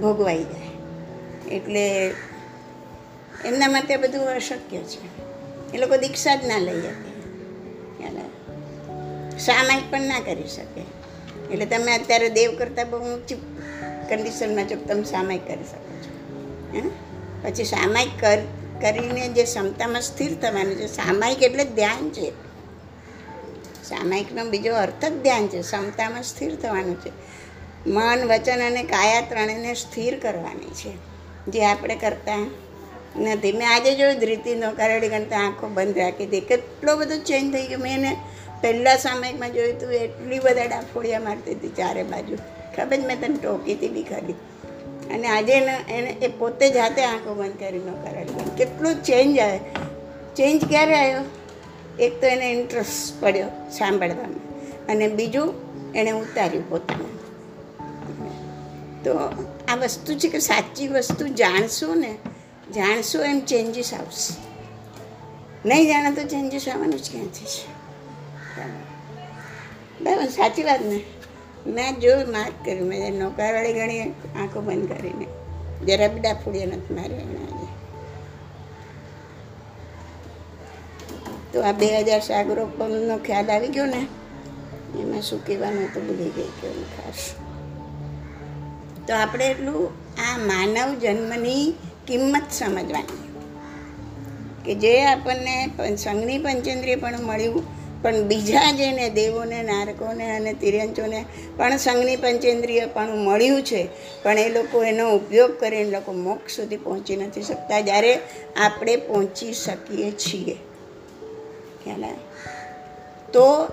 ભોગવાઈ 0.00 0.44
જાય. 0.44 0.70
એટલે 1.50 2.14
એમના 3.44 3.68
માટે 3.68 3.96
બધું 3.96 4.28
અશક્ય 4.28 4.78
છે. 4.78 4.98
એ 5.74 5.78
લોકો 5.78 5.96
દીક્ષા 5.96 6.34
જ 6.34 6.44
ના 6.44 6.58
લઈ 6.58 6.80
શકે? 6.80 7.14
સામાયિક 9.38 9.90
પણ 9.90 10.00
ના 10.00 10.20
કરી 10.20 10.48
શકે. 10.48 10.80
એટલે 11.52 11.66
તમે 11.66 11.92
અત્યારે 11.92 12.28
દેવ 12.28 12.58
કરતાં 12.58 12.90
બહુ 12.90 12.98
ઊંચી 12.98 13.34
કન્ડિશનમાં 14.08 14.64
છો 14.64 14.84
તમે 14.84 15.04
સામાયિક 15.04 15.48
કરી 15.48 15.64
શકો 15.64 15.96
છો. 15.96 16.14
હે? 16.74 16.82
પછી 17.42 17.64
સામાયિક 17.64 18.20
કર, 18.20 18.38
કરીને 18.80 19.28
જે 19.28 19.44
ક્ષમતામાં 19.44 20.02
સ્થિર 20.02 20.34
થવાનું 20.34 20.74
છે, 20.74 20.86
સામાયિક 20.86 21.42
એટલે 21.42 21.64
ધ્યાન 21.64 22.10
છે. 22.10 22.30
સામાયિકનો 23.84 24.44
બીજો 24.44 24.74
અર્થ 24.74 25.04
જ 25.04 25.22
ધ્યાન 25.22 25.48
છે, 25.48 25.60
ક્ષમતામાં 25.60 26.22
સ્થિર 26.22 26.56
થવાનું 26.56 27.00
છે. 27.00 27.10
મન, 27.90 28.24
વચન 28.24 28.66
અને 28.66 28.82
કાયા 28.82 29.20
ત્રણેયને 29.20 29.74
સ્થિર 29.74 30.18
કરવાની 30.18 30.70
છે. 30.70 30.92
જે 31.50 31.64
આપણે 31.64 31.96
કરતા 31.96 32.50
નથી. 33.16 33.52
મેં 33.52 33.68
આજે 33.74 33.94
જોયું 33.94 34.18
ધ્રીતિનો 34.18 34.70
કરેડી 34.70 35.08
ગણતા 35.08 35.36
આંખો 35.36 35.68
બંધ 35.68 35.98
રાખી 35.98 36.24
હતી. 36.24 36.40
કેટલો 36.40 36.96
બધો 36.96 37.16
ચેન્જ 37.16 37.52
થઈ 37.52 37.66
ગયો. 37.66 37.78
મેં 37.78 37.94
એને 37.94 38.16
પહેલાં 38.60 38.98
સમયમાં 38.98 39.52
જોયું 39.52 39.76
હતું 39.76 39.92
એટલી 39.92 40.38
બધા 40.38 40.64
ડાફોડિયા 40.64 41.20
મારતી 41.20 41.52
હતી 41.52 41.68
ચારે 41.68 42.02
બાજુ. 42.02 42.36
ખબર 42.76 42.96
જ 42.96 43.06
મેં 43.06 43.20
તને 43.20 43.36
ટોકી 43.36 43.74
હતી 43.74 43.88
બી 43.88 44.02
ખરી 44.02 44.34
અને 45.14 45.28
આજે 45.28 45.52
એને 45.52 45.98
એને, 45.98 46.10
એ 46.10 46.28
પોતે 46.28 46.70
જાતે 46.70 47.04
આંખો 47.04 47.34
બંધ 47.34 47.58
કરીને 47.58 47.84
ગણ 47.84 48.56
કેટલો 48.56 48.92
ચેન્જ 48.92 49.38
આવે 49.38 49.58
ચેન્જ 50.36 50.64
ક્યારે 50.68 50.94
આવ્યો? 50.94 51.20
એક 52.02 52.20
તો 52.20 52.26
એને 52.26 52.52
ઇન્ટરેસ્ટ 52.52 53.24
પડ્યો 53.24 53.46
સાંભળવામાં. 53.70 54.86
અને 54.86 55.08
બીજું, 55.08 55.54
એણે 55.94 56.10
ઉતાર્યું 56.10 56.70
પોતાનું. 56.70 57.14
તો 59.04 59.14
આ 59.68 59.76
વસ્તુ 59.76 60.14
છે 60.14 60.28
કે 60.28 60.38
સાચી 60.38 60.88
વસ્તુ 60.88 61.28
જાણશો 61.28 61.94
ને 61.94 62.18
જાણશો 62.72 63.22
એમ 63.22 63.40
ચેન્જીસ 63.40 63.94
આવશે. 63.94 64.34
નહીં 65.68 65.86
જાણો 65.86 66.14
તો 66.14 66.22
ચેન્જીસ 66.28 66.68
આવવાનું 66.68 67.00
જ 67.00 67.10
ક્યાંથી 67.10 67.44
છે? 67.44 67.74
બરાબર. 70.04 70.28
સાચી 70.28 70.62
વાત 70.62 70.80
ને? 70.80 71.04
મેં 71.66 72.00
જોયું 72.00 72.32
માર્ક 72.32 72.52
કર્યું, 72.64 72.88
મેં 72.88 73.14
નોકરવાળી 73.14 73.72
ગણી, 73.72 74.00
આંખો 74.40 74.60
બંધ 74.60 74.88
કરીને. 74.88 75.26
જરા 75.86 76.08
બી 76.08 76.20
ડાફોડિયા 76.20 76.66
નથી 76.66 76.94
માર્યો 76.94 77.18
એને 77.18 77.36
આજે 77.36 77.66
તો 81.52 81.62
આ 81.62 81.72
બે 81.72 82.00
હજાર 82.00 82.20
સાગરો 82.20 82.66
પમનો 82.66 83.18
ખ્યાલ 83.18 83.50
આવી 83.50 83.68
ગયો 83.68 83.86
ને, 83.86 84.06
એમાં 85.00 85.22
શું 85.22 85.46
કહેવાનું 85.46 85.94
તો 85.94 86.00
ભૂલી 86.00 86.30
ગઈ 86.30 86.52
કે 86.62 86.68
ખાસ. 86.68 87.34
તો 89.06 89.14
આપણે 89.14 89.46
એટલું 89.46 89.90
આ 90.30 90.38
માનવ 90.38 90.94
જન્મની 90.94 91.74
કિંમત 92.06 92.50
સમજવાની. 92.50 93.22
કે 94.64 94.74
જે 94.74 95.04
આપણને 95.04 95.70
સંઘની 95.96 96.38
પંચેન્દ્રિય 96.38 96.96
પણ 96.96 97.20
મળ્યું, 97.20 97.62
પણ 98.02 98.22
બીજા 98.22 98.72
જેને 98.72 99.10
દેવોને, 99.10 99.62
નારકોને 99.62 100.36
અને 100.36 100.52
તિર્યંચોને 100.52 101.24
પણ 101.56 101.76
સંઘની 101.76 102.16
પંચેન્દ્રિય 102.16 102.86
પણ 102.86 103.16
મળ્યું 103.16 103.62
છે, 103.62 103.88
પણ 104.22 104.38
એ 104.38 104.48
લોકો 104.48 104.82
એનો 104.84 105.10
ઉપયોગ 105.16 105.60
કરીને 105.60 105.90
લોકો 105.90 106.12
મોક્ષ 106.12 106.56
સુધી 106.56 106.76
પહોંચી 106.76 107.16
નથી 107.16 107.42
શકતા, 107.42 107.80
જ્યારે 107.80 108.20
આપણે 108.56 108.96
પહોંચી 108.96 109.52
શકીએ 109.52 110.10
છીએ. 110.10 110.56
ખ્યાલ 111.84 112.04
તો 113.32 113.68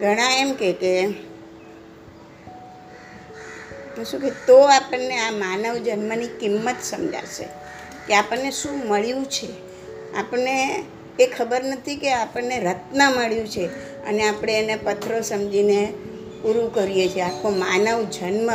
ઘણા 0.00 0.30
એમ 0.38 0.52
કે 0.52 0.72
કે 0.72 0.92
તો 3.96 4.04
શું 4.04 4.20
કે, 4.20 4.30
તો 4.46 4.58
આપણને 4.58 5.18
આ 5.18 5.30
માનવ 5.30 5.76
જન્મની 5.76 6.26
કિંમત 6.26 6.76
સમજાશે 6.82 7.44
કે 8.06 8.14
આપણને 8.14 8.50
શું 8.50 8.86
મળ્યું 8.88 9.24
છે. 9.24 9.48
આપણને 10.14 10.84
એ 11.20 11.26
ખબર 11.26 11.64
નથી 11.64 11.96
કે 11.96 12.12
આપણને 12.12 12.60
રત્ન 12.60 13.12
મળ્યું 13.12 13.48
છે 13.48 13.66
અને 14.06 14.28
આપણે 14.28 14.58
એને 14.58 14.76
પથ્થરો 14.76 15.20
સમજીને 15.20 15.92
પૂરું 16.42 16.74
કરીએ 16.74 17.08
છીએ. 17.08 17.22
આખો 17.22 17.50
માનવ 17.50 18.02
જન્મ 18.02 18.50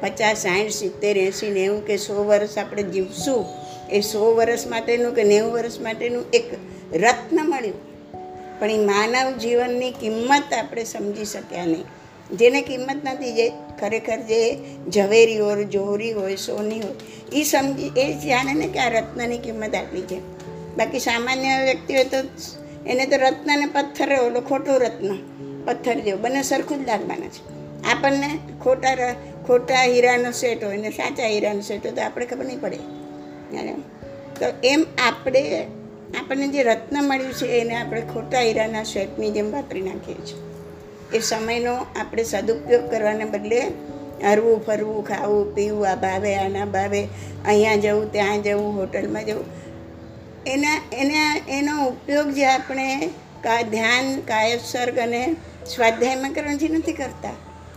પચાસ 0.00 0.36
સાઠ 0.36 0.70
સિત્તેર, 0.70 1.18
એંસી 1.18 1.50
નેવું 1.50 1.86
કે 1.86 1.96
સો 1.96 2.24
વર્ષ 2.24 2.58
આપણે 2.58 2.82
જીવશું, 2.82 3.46
એ 3.92 4.00
સો 4.00 4.34
વર્ષ 4.34 4.66
માટેનું 4.66 5.14
કે 5.14 5.22
નેવું 5.22 5.52
વર્ષ 5.52 5.80
માટેનું 5.80 6.24
એક 6.32 6.54
રત્ન 6.94 7.50
મળ્યું. 7.50 7.94
પણ 8.60 8.70
એ 8.70 8.78
માનવ 8.78 9.30
જીવનની 9.30 9.90
કિંમત 9.90 10.52
આપણે 10.52 10.84
સમજી 10.84 11.24
શક્યા 11.24 11.64
નહીં. 11.64 11.84
જેને 12.32 12.62
કિંમત 12.62 13.02
નથી 13.04 13.32
જે 13.32 13.50
ખરેખર 13.80 14.16
જે 14.16 14.58
ઝવેરી 14.90 15.38
હોય, 15.38 15.64
જોહરી 15.64 16.12
હોય, 16.12 16.36
સોની 16.36 16.80
હોય 16.80 16.94
એ 17.32 17.42
સમજી, 17.42 17.92
એ 17.96 18.12
જાણે 18.12 18.54
ને 18.54 18.66
કે 18.66 18.78
આ 18.78 18.88
રત્નની 18.88 19.38
કિંમત 19.38 19.74
આટલી 19.74 20.02
છે. 20.02 20.20
બાકી 20.76 20.98
સામાન્ય 20.98 21.62
વ્યક્તિ 21.64 21.94
હોય 21.94 22.04
તો 22.04 22.16
એને 22.86 23.06
તો 23.06 23.16
રત્ન 23.16 23.58
ને 23.58 23.66
પથ્થર 23.66 24.12
ઓલો 24.12 24.40
ખોટો 24.40 24.78
રત્ન, 24.78 25.14
પથ્થર 25.64 25.94
જેવો, 25.94 26.18
બંને 26.18 26.42
સરખું 26.42 26.84
જ 26.84 26.88
લાગવાના 26.88 27.28
છે. 27.28 27.54
આપણને 27.82 28.38
ખોટા 28.62 28.94
ખોટા 29.46 29.82
હીરાનો 29.82 30.30
સેટ 30.30 30.64
હોય 30.64 30.76
ને 30.76 30.90
સાચા 30.90 31.26
હીરાનો 31.26 31.60
સેટ 31.60 31.86
હોય 31.86 31.94
તો 31.94 32.02
આપણે 32.02 32.26
ખબર 32.26 32.44
નહીં 32.44 32.60
પડે. 32.60 32.76
તો 34.40 34.44
એમ 34.64 34.86
આપણે, 35.08 35.66
આપણને 36.20 36.48
જે 36.48 36.62
રત્ન 36.62 37.04
મળ્યું 37.04 37.32
છે, 37.32 37.46
એને 37.46 37.74
આપણે 37.74 38.00
ખોટા 38.00 38.40
હીરાના 38.40 38.82
સેટની 38.82 39.30
જેમ 39.30 39.52
વાપરી 39.52 39.80
નાખીએ 39.80 40.14
છીએ. 40.14 40.53
એ 41.12 41.18
સમયનો 41.20 41.74
આપણે 41.74 42.22
સદુપયોગ 42.22 42.90
કરવાને 42.90 43.24
બદલે 43.24 43.60
હરવું, 44.22 44.64
ફરવું, 44.66 45.04
ખાવું, 45.04 45.54
પીવું, 45.54 45.88
આ 45.88 45.94
ભાવે, 45.94 46.36
આના 46.36 46.64
ભાવે, 46.64 47.08
અહીંયા 47.46 47.76
જવું, 47.76 48.12
ત્યાં 48.12 48.42
જવું, 48.42 48.80
હોટલમાં 48.80 49.24
જવું. 49.24 49.44
એના 50.46 50.78
એના, 50.92 51.36
એનો 51.48 51.88
ઉપયોગ 51.88 52.30
જે 52.30 52.46
આપણે 52.46 53.10
કા 53.42 53.62
ધ્યાન, 53.62 54.20
કાયસર્ગ 54.20 54.98
અને 54.98 55.36
સ્વાધ્યાયમાં 55.74 56.32
કરવાથી 56.32 56.68
નથી 56.68 56.92
કરતા, 56.92 57.36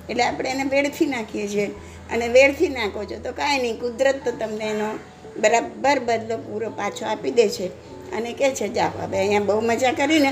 એટલે 0.10 0.24
આપણે 0.24 0.50
એને 0.50 0.64
વેડથી 0.64 1.06
નાખીએ 1.06 1.48
છીએ. 1.48 1.72
અને 2.14 2.28
વેડથી 2.28 2.70
નાખો 2.70 3.06
છો 3.06 3.20
તો 3.24 3.32
કાંઈ 3.32 3.60
નહીં, 3.60 3.80
કુદરત 3.80 4.24
તો 4.26 4.32
તમને 4.32 4.66
એનો 4.66 5.00
બરાબર 5.40 6.00
બદલો 6.00 6.38
પૂરો 6.38 6.70
પાછો 6.70 7.06
આપી 7.06 7.32
દે 7.32 7.50
છે. 7.50 7.68
અને 8.12 8.34
કહે 8.34 8.52
છે, 8.52 8.68
જાઓ, 8.68 8.92
હવે 9.04 9.18
અહીંયા 9.18 9.40
બહુ 9.40 9.62
મજા 9.62 9.92
કરીને 9.92 10.32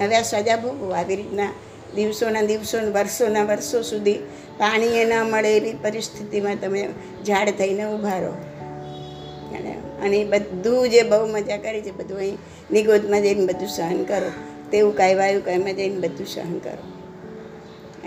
હવે 0.00 0.16
આ 0.16 0.22
સજા 0.22 0.56
ભોગવો, 0.56 0.90
આવી 0.90 1.16
રીતના 1.16 1.50
દિવસોના 1.94 2.42
દિવસો 2.42 2.78
વર્ષોના 2.92 3.44
વર્ષો 3.44 3.82
સુધી 3.82 4.14
પાણી 4.58 4.86
એ 4.86 5.04
ન 5.04 5.12
મળે 5.22 5.56
એવી 5.56 5.72
પરિસ્થિતિમાં 5.72 6.56
તમે 6.60 6.88
ઝાડ 7.26 7.50
થઈને 7.50 7.84
ઊભા 7.84 8.18
રહો. 8.18 8.34
અને 10.02 10.24
બધું 10.24 10.90
જે 10.90 11.02
બહુ 11.02 11.26
મજા 11.26 11.56
કરી 11.56 11.82
છે, 11.82 11.90
બધું 11.90 12.18
અહીં 12.18 12.38
નિગોદમાં 12.70 13.22
જઈને 13.22 13.46
બધું 13.46 13.68
સહન 13.68 14.04
કરો. 14.04 14.30
તેવું 14.70 14.96
કાંઈ 14.96 15.40
કાંઈમાં 15.40 15.74
જઈને 15.74 16.08
બધું 16.08 16.26
સહન 16.26 16.58
કરો. 16.58 16.84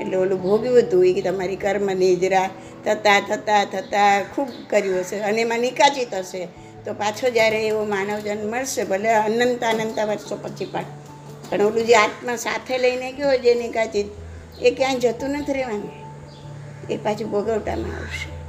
એટલે 0.02 0.18
ઓલું 0.18 0.42
ભોગ્યું 0.42 0.80
હતું 0.80 1.06
એ 1.06 1.14
કે 1.14 1.22
તમારી 1.22 1.56
કર્મ 1.56 1.92
નિજરા 1.94 2.50
થતાં 2.86 3.22
થતાં 3.22 3.66
થતાં 3.66 4.36
ખૂબ 4.36 4.48
કર્યું 4.70 5.00
હશે 5.00 5.20
અને 5.20 5.42
એમાં 5.42 5.60
નિકાચિત 5.60 6.14
હશે. 6.14 6.48
તો 6.86 6.94
પાછો 6.94 7.30
જ્યારે 7.30 7.68
એવો 7.68 7.84
માનવ 7.86 8.20
જન્મ 8.20 8.52
મળશે, 8.52 8.84
ભલે 8.84 9.10
અનંત 9.10 9.64
અનંત 9.64 10.00
વર્ષો 10.00 10.36
પછી 10.42 10.66
પણ. 10.66 10.86
પણ 11.50 11.62
ઓલું 11.62 11.86
જે 11.86 11.96
આત્મા 11.96 12.36
સાથે 12.36 12.78
લઈને 12.78 13.12
ગયો 13.12 13.38
જે 13.38 13.68
કાચી, 13.68 14.10
એ 14.62 14.72
ક્યાંય 14.72 15.00
જતું 15.00 15.30
નથી 15.30 15.54
રહેવાનું. 15.54 15.92
એ 16.90 16.98
પાછું 16.98 17.32
ભોગવટામાં 17.32 17.96
આવશે. 17.96 18.40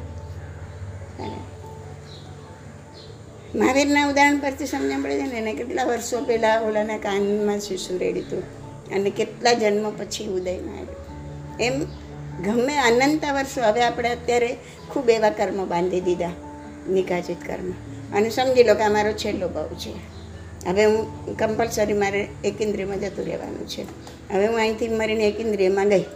મહાવીરના 3.58 4.08
ઉદાહરણ 4.08 4.38
પરથી 4.38 4.66
સમજણ 4.66 5.02
પડે 5.02 5.18
છે 5.18 5.22
ને, 5.22 5.38
એને 5.38 5.54
કેટલા 5.54 5.84
વર્ષો 5.84 6.24
પહેલાં 6.24 6.62
ઓલાના 6.62 6.98
કાનમાં 6.98 7.58
શિશુ 7.58 7.98
રેડી 7.98 8.20
હતું. 8.20 8.42
અને 8.90 9.10
કેટલા 9.10 9.52
જન્મ 9.52 9.90
પછી 9.90 10.26
ઉદયમાં 10.26 10.78
આવ્યું. 10.78 11.00
એમ 11.60 11.84
ગમે 12.42 12.76
અનંત 12.76 13.24
વર્ષો, 13.24 13.60
હવે 13.60 13.82
આપણે 13.82 14.08
અત્યારે 14.08 14.56
ખૂબ 14.90 15.10
એવા 15.10 15.30
કર્મ 15.30 15.68
બાંધી 15.68 16.00
દીધા, 16.00 16.30
નિકાચિત 16.90 17.46
કર્મ. 17.46 17.70
અને 18.16 18.30
સમજી 18.30 18.64
લો 18.64 18.74
કે 18.74 18.82
આ 18.82 18.88
મારો 18.88 19.12
છેલ્લો 19.12 19.48
ભાવ 19.48 19.68
છે. 19.68 20.19
હવે 20.68 20.84
હું 20.84 21.36
કમ્પલસરી 21.36 21.92
મારે 21.92 22.28
એકેન્દ્રિયમાં 22.44 23.00
જતું 23.00 23.26
રહેવાનું 23.26 23.68
છે. 23.68 23.82
હવે 24.34 24.46
હું 24.46 24.56
અહીંથી 24.56 24.88
મરીને 24.88 25.28
એકેન્દ્રિયમાં 25.28 25.88
ગઈ 25.88 26.06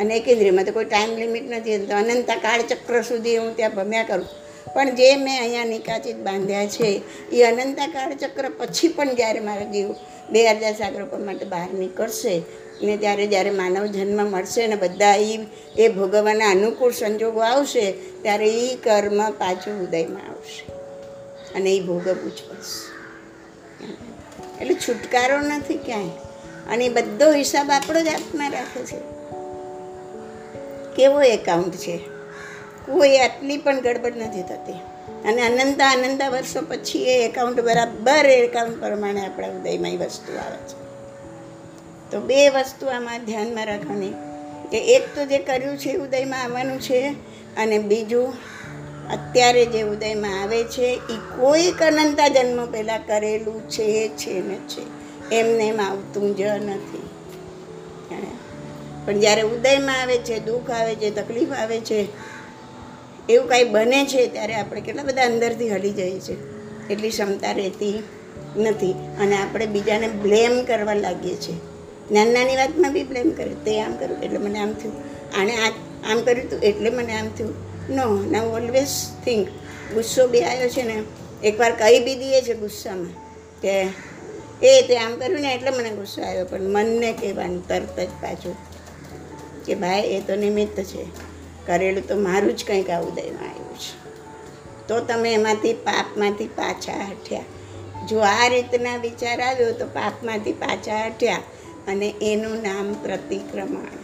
અને 0.00 0.16
એકેન્દ્રિયમાં 0.16 0.64
તો 0.64 0.72
કોઈ 0.72 0.84
ટાઈમ 0.84 1.18
લિમિટ 1.18 1.50
નથી 1.50 1.78
તો 1.78 1.96
અનંતા 1.96 2.36
કાળચક્ર 2.36 3.02
સુધી 3.02 3.36
હું 3.36 3.56
ત્યાં 3.56 3.74
ભમ્યા 3.74 4.02
કરું. 4.02 4.26
પણ 4.74 4.94
જે 4.94 5.16
મેં 5.16 5.40
અહીંયા 5.40 5.64
નિકાચિત 5.64 6.16
બાંધ્યા 6.16 6.66
છે, 6.66 7.02
એ 7.32 7.42
અનંતા 7.42 7.86
કાળચક્ર 7.86 8.50
પછી 8.58 8.88
પણ 8.88 9.14
જ્યારે 9.14 9.40
મારો 9.40 9.70
જીવ 9.72 9.88
બે 10.30 10.50
હજાર 10.50 10.72
સાગરોપણ 10.72 11.24
માટે 11.24 11.44
બહાર 11.44 11.68
નીકળશે 11.74 12.42
ને 12.82 12.96
ત્યારે 12.96 13.26
જ્યારે 13.26 13.50
માનવ 13.50 13.86
જન્મ 13.86 14.30
મળશે 14.30 14.66
ને 14.66 14.76
બધા 14.76 15.14
એ 15.14 15.38
એ 15.78 15.88
ભોગવવાના 15.88 16.50
અનુકૂળ 16.50 16.92
સંજોગો 16.92 17.40
આવશે, 17.40 17.92
ત્યારે 18.22 18.48
એ 18.48 18.74
કર્મ 18.76 19.30
પાછું 19.30 19.88
ઉદયમાં 19.88 20.30
આવશે. 20.30 20.72
અને 21.54 21.70
એ 21.70 21.80
ભોગવવું 21.80 22.36
જ 22.36 22.42
પડશે. 22.50 22.93
એટલે 24.60 24.74
છુટકારો 24.74 25.40
નથી 25.40 25.74
ક્યાંય. 25.74 26.08
અને 26.70 26.88
બધો 26.88 27.32
હિસાબ 27.32 27.70
આપણો 27.70 28.00
જ 28.00 28.06
હાથમાં 28.06 28.50
રાખે 28.50 28.84
છે. 28.84 28.96
કેવો 30.96 31.22
એકાઉન્ટ 31.22 31.74
છે? 31.74 31.96
કોઈ 32.92 33.16
આટલી 33.16 33.56
પણ 33.56 33.80
ગડબડ 33.80 34.16
નથી 34.16 34.42
થતી. 34.42 34.72
અને 35.28 35.42
અનંતા 35.42 35.90
અનંતા 35.90 36.28
વર્ષો 36.28 36.60
પછી 36.60 37.04
એ 37.04 37.28
એકાઉન્ટ 37.28 37.60
બરાબર 37.60 38.26
એકાઉન્ટ 38.26 38.80
પ્રમાણે 38.80 39.20
આપણા 39.20 39.48
ઉદયમાં 39.48 39.90
એ 39.90 39.96
વસ્તુ 39.96 40.38
આવે 40.38 40.56
છે. 40.56 40.84
તો 42.10 42.20
બે 42.20 42.48
વસ્તુ 42.48 42.86
આમાં 42.86 43.24
ધ્યાનમાં 43.24 43.66
રાખવાની. 43.66 44.12
કે 44.70 44.78
એક 44.78 45.14
તો 45.14 45.24
જે 45.24 45.38
કર્યું 45.38 45.78
છે 45.78 45.92
ઉદયમાં 45.92 46.42
આવવાનું 46.42 46.80
છે 46.80 47.14
અને 47.56 47.78
બીજું 47.78 48.34
અત્યારે 49.10 49.66
જે 49.66 49.82
ઉદયમાં 49.82 50.42
આવે 50.42 50.64
છે 50.64 51.00
એ 51.10 51.16
કોઈક 51.16 51.82
અનંતા 51.82 52.28
જન્મ 52.28 52.66
પહેલાં 52.70 53.06
કરેલું 53.06 53.68
છે 53.68 54.08
છે 54.08 54.48
ને 54.48 54.54
છે. 54.54 55.04
એમને 55.34 55.68
એમ 55.68 55.80
આવતું 55.80 56.36
જ 56.36 56.40
નથી. 56.40 57.02
પણ 59.06 59.18
જ્યારે 59.18 59.42
ઉદયમાં 59.42 60.02
આવે 60.02 60.18
છે, 60.18 60.38
દુઃખ 60.38 60.70
આવે 60.70 60.94
છે, 60.94 61.10
તકલીફ 61.10 61.52
આવે 61.52 61.80
છે, 61.80 62.06
એવું 63.28 63.48
કાંઈ 63.48 63.64
બને 63.64 64.04
છે, 64.04 64.26
ત્યારે 64.26 64.54
આપણે 64.54 64.80
કેટલા 64.80 65.02
બધા 65.02 65.24
અંદરથી 65.24 65.70
હલી 65.70 65.90
જઈએ 65.90 66.20
છીએ. 66.20 66.36
એટલી 66.90 67.10
ક્ષમતા 67.10 67.52
રહેતી 67.52 68.02
નથી. 68.56 68.94
અને 69.20 69.36
આપણે 69.36 69.66
બીજાને 69.66 70.08
બ્લેમ 70.08 70.64
કરવા 70.64 70.94
લાગીએ 70.94 71.34
છીએ. 71.34 71.56
નાની 72.12 72.32
નાની 72.32 72.56
વાતમાં 72.56 72.92
બી 72.92 73.04
બ્લેમ 73.04 73.30
કરે. 73.30 73.54
તે 73.64 73.82
આમ 73.82 73.96
કર્યું 73.96 74.22
એટલે 74.22 74.38
મને 74.38 74.58
આમ 74.58 74.72
થયું. 74.72 74.94
આણે 75.40 75.52
આમ 76.12 76.20
કર્યું 76.20 76.46
હતું 76.46 76.60
એટલે 76.60 76.90
મને 76.90 77.12
આમ 77.12 77.28
થયું. 77.28 77.73
નો 77.90 78.30
ના 78.30 78.42
ઓલવેઝ 78.42 78.86
થિંક 79.24 79.48
ગુસ્સો 79.94 80.28
બી 80.28 80.40
આવ્યો 80.40 80.68
છે 80.68 80.82
ને, 80.82 81.02
એકવાર 81.44 81.72
કહી 81.72 82.04
બી 82.04 82.14
દઈએ 82.14 82.42
છે 82.42 82.54
ગુસ્સામાં 82.54 83.06
કે, 83.60 83.82
એ, 84.62 84.82
તે 84.82 84.96
આમ 84.96 85.16
કર્યું 85.16 85.40
ને 85.40 85.54
એટલે 85.54 85.70
મને 85.70 85.90
ગુસ્સો 85.90 86.22
આવ્યો. 86.22 86.44
પણ 86.44 86.60
મનને 86.60 87.12
કહેવાનું 87.12 87.68
તરત 87.68 88.00
જ 88.00 88.08
પાછું 88.22 88.56
કે, 89.64 89.74
ભાઈ, 89.74 90.00
એ 90.00 90.20
તો 90.20 90.36
નિમિત્ત 90.36 90.80
છે. 90.80 91.04
કરેલું 91.66 92.08
તો 92.08 92.16
મારું 92.16 92.56
જ 92.56 92.64
કંઈક 92.64 92.90
આ 92.90 93.00
ઉદયમાં 93.00 93.50
આવ્યું 93.50 93.74
છે. 93.74 94.04
તો 94.88 95.00
તમે 95.00 95.34
એમાંથી 95.34 95.72
પાપમાંથી 95.72 96.46
પાછા 96.46 97.04
હટ્યા. 97.10 97.40
જો 98.08 98.20
આ 98.20 98.48
રીતના 98.48 98.96
વિચાર 98.96 99.40
આવ્યો 99.40 99.72
તો 99.72 99.86
પાપમાંથી 99.86 100.52
પાછા 100.52 101.06
હટ્યા 101.06 101.36
અને 101.88 102.14
એનું 102.22 102.62
નામ 102.62 102.92
પ્રતિક્રમણ. 102.92 104.03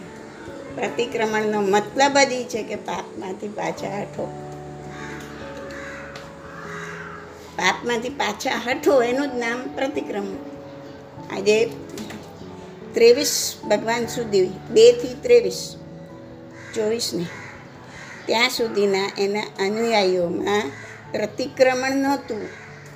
પ્રતિક્રમણનો 0.74 1.60
મતલબ 1.60 2.18
જ 2.18 2.32
એ 2.32 2.44
છે 2.44 2.62
કે 2.62 2.76
પાપમાંથી 2.76 3.48
પાછા 3.48 4.00
હઠો 4.00 4.46
પાપમાંથી 7.56 8.08
પાછા 8.08 8.62
હઠો 8.66 9.02
એનું 9.02 9.30
જ 9.30 9.34
નામ 9.34 9.68
પ્રતિક્રમણ. 9.74 10.36
આજે 11.36 11.70
ત્રેવીસ 12.94 13.56
ભગવાન 13.68 14.06
સુધી, 14.06 14.46
બેથી 14.70 15.14
ત્રેવીસ, 15.22 15.76
ચોવીસને, 16.74 17.26
ત્યાં 18.26 18.50
સુધીના 18.50 19.10
એના 19.18 19.40
અનુયાયીઓમાં 19.40 20.62
પ્રતિક્રમણ 21.12 21.96
નહોતું. 21.96 22.48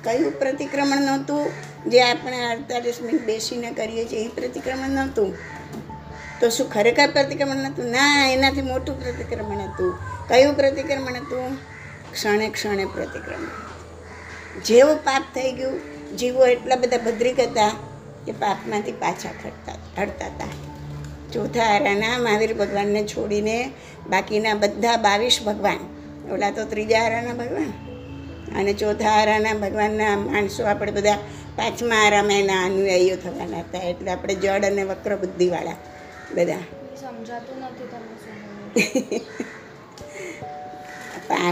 કયું 0.03 0.39
પ્રતિક્રમણ 0.39 1.01
નહોતું? 1.01 1.51
જે 1.91 2.01
આપણે 2.01 2.45
અડતાલીસ 2.45 3.01
મિનિટ 3.01 3.25
બેસીને 3.25 3.71
કરીએ 3.71 4.05
છીએ, 4.05 4.25
એ 4.25 4.27
પ્રતિક્રમણ 4.27 4.89
નહોતું. 4.89 5.54
તો 6.41 6.49
શું 6.49 6.69
ખરેખર 6.69 7.11
પ્રતિક્રમણ 7.11 7.65
હતું 7.65 7.85
ના, 7.85 8.29
એનાથી 8.31 8.61
મોટું 8.61 9.03
પ્રતિક્રમણ 9.03 9.57
હતું. 9.57 9.99
કયું 10.27 10.53
પ્રતિક્રમણ 10.53 11.13
હતું? 11.13 11.55
ક્ષણે 12.13 12.49
ક્ષણે 12.49 12.85
પ્રતિક્રમણ. 12.85 13.47
જેવું 14.61 14.97
પાપ 14.97 15.21
થઈ 15.35 15.51
ગયું, 15.51 15.79
જીવો 16.17 16.45
એટલા 16.45 16.75
બધા 16.75 16.97
ભદ્રિક 16.97 17.39
હતા 17.39 17.69
કે 18.25 18.31
પાપમાંથી 18.31 18.91
પાછા 18.91 19.29
ખડતા 19.43 20.01
હડતા 20.01 20.25
હતા. 20.25 20.47
ચોથા 21.33 21.63
હારાના 21.63 22.17
મહાવીર 22.17 22.53
ભગવાનને 22.53 23.03
છોડીને 23.03 23.71
બાકીના 24.09 24.53
બધા 24.53 24.97
બાવીસ 24.97 25.39
ભગવાન. 25.45 25.79
ઓલા 26.31 26.51
તો 26.51 26.63
ત્રીજા 26.63 27.01
હારાના 27.01 27.33
ભગવાન. 27.33 27.73
અને 28.59 28.73
ચોથા 28.73 29.09
હારાના 29.09 29.53
ભગવાનના 29.53 30.17
માણસો 30.17 30.65
આપણે 30.65 30.91
બધા 30.91 31.15
પાંચમા 31.55 31.95
હારામાં 31.95 32.33
એના 32.33 32.65
અનુયાયીઓ 32.65 33.15
થવાના 33.15 33.59
હતા. 33.59 33.77
એટલે 33.77 34.11
આપણે 34.11 34.35
જડ 34.35 34.65
અને 34.65 34.83
વક્ર 34.83 35.15
બુદ્ધિવાળા. 35.15 35.75
બધા. 36.35 36.63
સમજાતું 37.01 37.61
નથી 37.61 37.89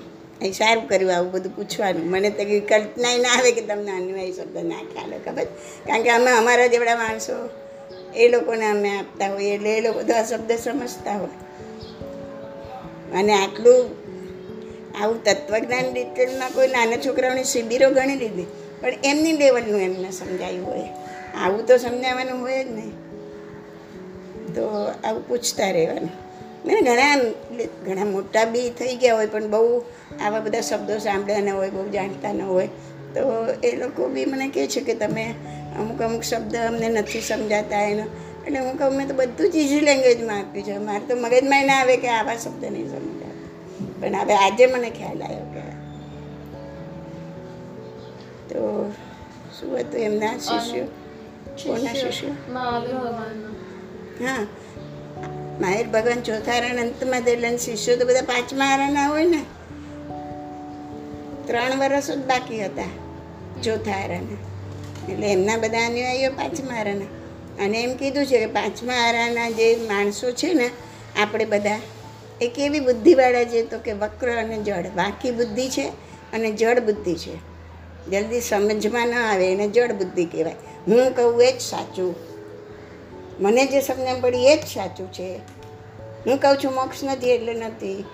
એ 0.43 0.51
સારું 0.51 0.89
કર્યું 0.89 1.17
આવું 1.17 1.33
બધું 1.33 1.57
પૂછવાનું. 1.57 2.11
મને 2.11 2.31
તો 2.31 2.45
કલ્પના 2.69 3.19
ના 3.19 3.29
આવે 3.29 3.53
કે 3.53 3.61
તમને 3.61 3.93
અન્વય 3.93 4.33
શબ્દ 4.33 4.59
ના 4.59 4.75
ખ્યાલ 4.75 5.13
ખબર? 5.25 5.45
કારણ 5.87 6.03
કે 6.03 6.11
અમે 6.11 6.31
અમારા 6.31 6.67
જેવડા 6.67 6.97
માણસો. 6.97 7.51
એ 8.17 8.29
લોકોને 8.29 8.71
અમે 8.71 8.99
આપતા 8.99 9.33
હોઈએ 9.33 9.55
એટલે 9.55 9.79
એ 9.79 9.81
લોકો 9.81 10.03
તો 10.03 10.15
આ 10.15 10.23
શબ્દ 10.23 10.53
સમજતા 10.53 11.19
હોય. 11.19 11.29
અને 13.19 13.33
આટલું 13.33 14.00
આવું 14.99 15.25
તત્વજ્ઞાન 15.25 15.93
ડિટેલમાં 15.93 16.51
કોઈ 16.51 16.69
નાના 16.69 16.97
છોકરાઓની 16.97 17.45
શિબિરો 17.45 17.91
ગણી 17.91 18.17
લીધી. 18.17 18.47
પણ 18.81 18.89
એમની 19.05 19.33
લેવલનું 19.33 19.81
એમને 19.81 20.11
સમજાયું 20.11 20.67
હોય. 20.67 20.89
આવું 21.41 21.67
તો 21.67 21.77
સમજાવવાનું 21.77 22.41
હોય 22.41 22.65
જ 22.65 22.67
નહીં 22.67 22.93
તો 24.55 24.69
આવું 25.05 25.29
પૂછતા 25.29 25.71
રહેવાનું. 25.71 26.11
મેં 26.67 26.85
ઘણા 26.85 27.17
ઘણા 27.87 28.05
મોટા 28.05 28.45
બી 28.45 28.71
થઈ 28.71 28.97
ગયા 28.97 29.15
હોય, 29.15 29.27
પણ 29.27 29.51
બહુ 29.51 29.83
આવા 30.25 30.41
બધા 30.41 30.61
શબ્દો 30.61 30.99
સાંભળ્યા 30.99 31.41
ન 31.41 31.49
હોય, 31.49 31.71
બહુ 31.71 31.89
જાણતા 31.89 32.33
ન 32.33 32.43
હોય. 32.43 32.67
તો 33.15 33.47
એ 33.65 33.77
લોકો 33.77 34.09
બી 34.09 34.25
મને 34.25 34.49
કહે 34.49 34.67
છે 34.67 34.81
કે 34.81 34.95
તમે 34.95 35.35
અમુક 35.79 36.03
અમુક 36.03 36.23
શબ્દ 36.23 36.57
અમને 36.57 36.89
નથી 36.89 37.21
સમજાતા 37.21 37.83
એનો. 37.83 38.03
એટલે 38.47 38.59
હું 38.59 38.79
કહું, 38.79 38.93
મેં 38.93 39.09
તો 39.09 39.15
બધું 39.15 39.53
જ 39.53 39.57
ઇઝી 39.57 39.81
લેંગ્વેજમાં 39.81 40.39
આપ્યું 40.39 40.67
છે. 40.67 40.79
મારે 40.79 41.05
તો 41.09 41.17
મગજમાં 41.17 41.67
ના 41.67 41.73
આવે 41.73 41.97
કે 41.97 42.09
આવા 42.09 42.37
શબ્દ 42.37 42.65
નહીં 42.65 42.87
સમજાતા 42.87 43.20
પણ 44.01 44.17
હવે 44.17 44.35
આજે 44.35 44.67
મને 44.67 44.91
ખ્યાલ 44.91 45.23
આવ્યો 45.23 45.45
કે 45.45 45.81
તો 48.49 48.93
શું 49.61 49.79
હતું 49.79 50.01
એમના 50.01 50.39
શિષ્યો? 50.39 50.85
કોના 51.65 51.93
શિષ્યો? 51.93 52.31
હા. 54.25 54.47
માહિર 55.61 55.87
ભગવાન 55.87 56.23
ચોથા 56.23 56.53
અંતમાં 56.53 57.21
થયેલા 57.21 57.57
શિષ્યો 57.57 57.97
તો 57.97 58.07
બધા 58.07 58.23
પાંચમા 58.23 58.65
આરાના 58.65 59.07
હોય 59.07 59.25
ને? 59.25 59.41
ત્રણ 61.47 61.79
વર્ષ 61.79 62.11
જ 62.11 62.19
બાકી 62.19 62.65
હતા 62.65 62.83
ચોથા 63.63 63.93
આરાના 63.93 64.51
એટલે 65.13 65.33
એમના 65.33 65.57
બધા 65.57 65.87
અનુયાયીઓ 65.87 66.31
પાંચમા 66.31 66.75
હારાના 66.75 67.05
અને 67.65 67.83
એમ 67.83 67.97
કીધું 67.97 68.27
છે 68.27 68.39
કે 68.39 68.47
પાંચમા 68.47 68.93
આરાના 68.93 69.51
જે 69.51 69.77
માણસો 69.77 70.33
છે 70.33 70.55
ને 70.55 70.71
આપણે 71.23 71.45
બધા 71.45 71.79
એ 72.41 72.49
કેવી 72.49 72.81
બુદ્ધિવાળા 72.81 73.45
છે 73.45 73.63
તો 73.63 73.79
કે 73.79 73.93
વક્ર 73.93 74.31
અને 74.31 74.57
જળ 74.57 74.83
વાંકી 74.97 75.31
બુદ્ધિ 75.31 75.69
છે 75.69 75.89
અને 76.33 76.53
જળ 76.53 76.81
બુદ્ધિ 76.81 77.15
છે. 77.15 77.51
જલ્દી 78.11 78.41
સમજમાં 78.41 79.09
ન 79.09 79.15
આવે, 79.15 79.53
એને 79.53 79.69
જળ 79.69 79.93
બુદ્ધિ 79.93 80.25
કહેવાય. 80.25 80.55
હું 80.89 81.17
કહું 81.17 81.43
એ 81.43 81.53
જ 81.53 81.61
સાચું. 81.61 82.15
મને 83.41 83.67
જે 83.67 83.81
સમજણ 83.81 84.21
પડી 84.21 84.47
એ 84.47 84.57
જ 84.57 84.67
સાચું 84.67 85.13
છે. 85.13 85.37
હું 86.27 86.39
કહું 86.39 86.57
છું 86.57 86.75
મોક્ષ 86.75 87.05
નથી 87.05 87.31
એટલે 87.31 87.55
નથી. 87.55 88.05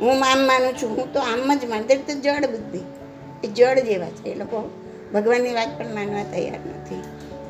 હું 0.00 0.24
આમ 0.24 0.38
માનું 0.46 0.72
છું, 0.72 0.96
હું 0.96 1.12
તો 1.12 1.20
આમ 1.20 1.58
જ 1.58 1.64
માનું. 1.64 1.88
તો 1.88 2.14
જળ 2.14 2.46
બુદ્ધિ. 2.46 2.80
એ 3.44 3.48
જળ 3.52 3.78
જેવા 3.78 4.10
છે. 4.10 4.28
એ 4.28 4.34
લોકો 4.34 4.70
ભગવાનની 5.14 5.54
વાત 5.54 5.78
પણ 5.78 5.94
માનવા 5.94 6.22
તૈયાર 6.22 6.54
નથી. 6.54 7.02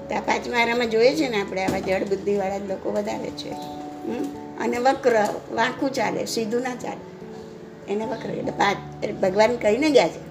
તો 0.08 0.14
આ 0.14 0.20
પાંચમારામાં 0.20 0.90
જોઈએ 0.90 1.14
છે 1.16 1.28
ને 1.28 1.40
આપણે 1.40 1.64
આવા 1.64 1.78
જળ 1.78 2.04
બુદ્ધિવાળા 2.04 2.58
જ 2.58 2.62
લોકો 2.68 2.92
વધારે 2.92 3.30
છે. 3.30 3.50
હમ? 3.50 4.45
અને 4.60 4.78
વક્ર 4.78 5.14
વાંકું 5.52 5.90
ચાલે, 5.90 6.24
સીધું 6.24 6.62
ના 6.62 6.74
ચાલે. 6.74 7.04
એને 7.92 8.04
વક્ર, 8.04 8.30
એટલે 8.30 8.52
પાંચ 8.52 9.06
ભગવાન 9.22 9.56
કહીને 9.56 9.90
ગયા 9.90 10.08
છે. 10.08 10.24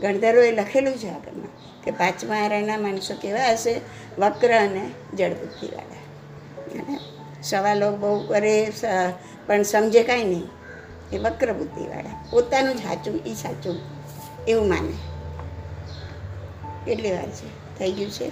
ગણધરોએ 0.00 0.50
લખેલું 0.52 0.94
છે 0.94 1.08
આગળમાં 1.08 1.82
કે 1.82 1.90
પાંચમા 1.90 2.36
આરાના 2.36 2.78
માણસો 2.78 3.14
કેવા 3.14 3.50
હશે? 3.52 3.80
વક્ર 4.18 4.52
અને 4.58 4.90
જળબુદ્ધિવાળા 5.14 6.00
અને 6.80 6.98
સવાલો 7.42 7.90
બહુ 7.96 8.26
કરે 8.26 8.72
પણ 9.46 9.62
સમજે 9.62 10.02
કાંઈ 10.02 10.24
નહીં. 10.24 10.46
એ 11.12 11.18
વક્ર 11.18 11.52
બુદ્ધિવાળા 11.52 12.14
પોતાનું 12.30 12.76
જ 12.76 12.82
સાચું 12.82 13.20
એ 13.26 13.34
સાચું, 13.34 13.76
એવું 14.48 14.68
માને. 14.68 14.94
કેટલી 16.86 17.12
વાર 17.12 17.28
છે. 17.30 17.48
થઈ 17.78 17.92
ગયું 17.92 18.10
છે? 18.10 18.28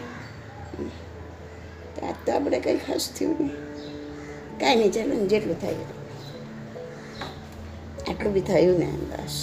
આજ 2.03 2.15
તો 2.27 2.33
આપણે 2.33 2.61
કંઈ 2.61 2.79
ખાસ 2.79 3.09
થયું 3.19 3.37
નહીં. 3.41 3.72
કાંઈ 4.63 4.79
નહીં 4.81 4.93
ચાલો 4.93 5.15
ને 5.15 5.27
જેટલું 5.29 5.57
થયું 5.57 5.89
આટલું 8.09 8.33
બી 8.35 8.43
થયું 8.45 8.79
ને 8.79 8.89
બસ 9.09 9.37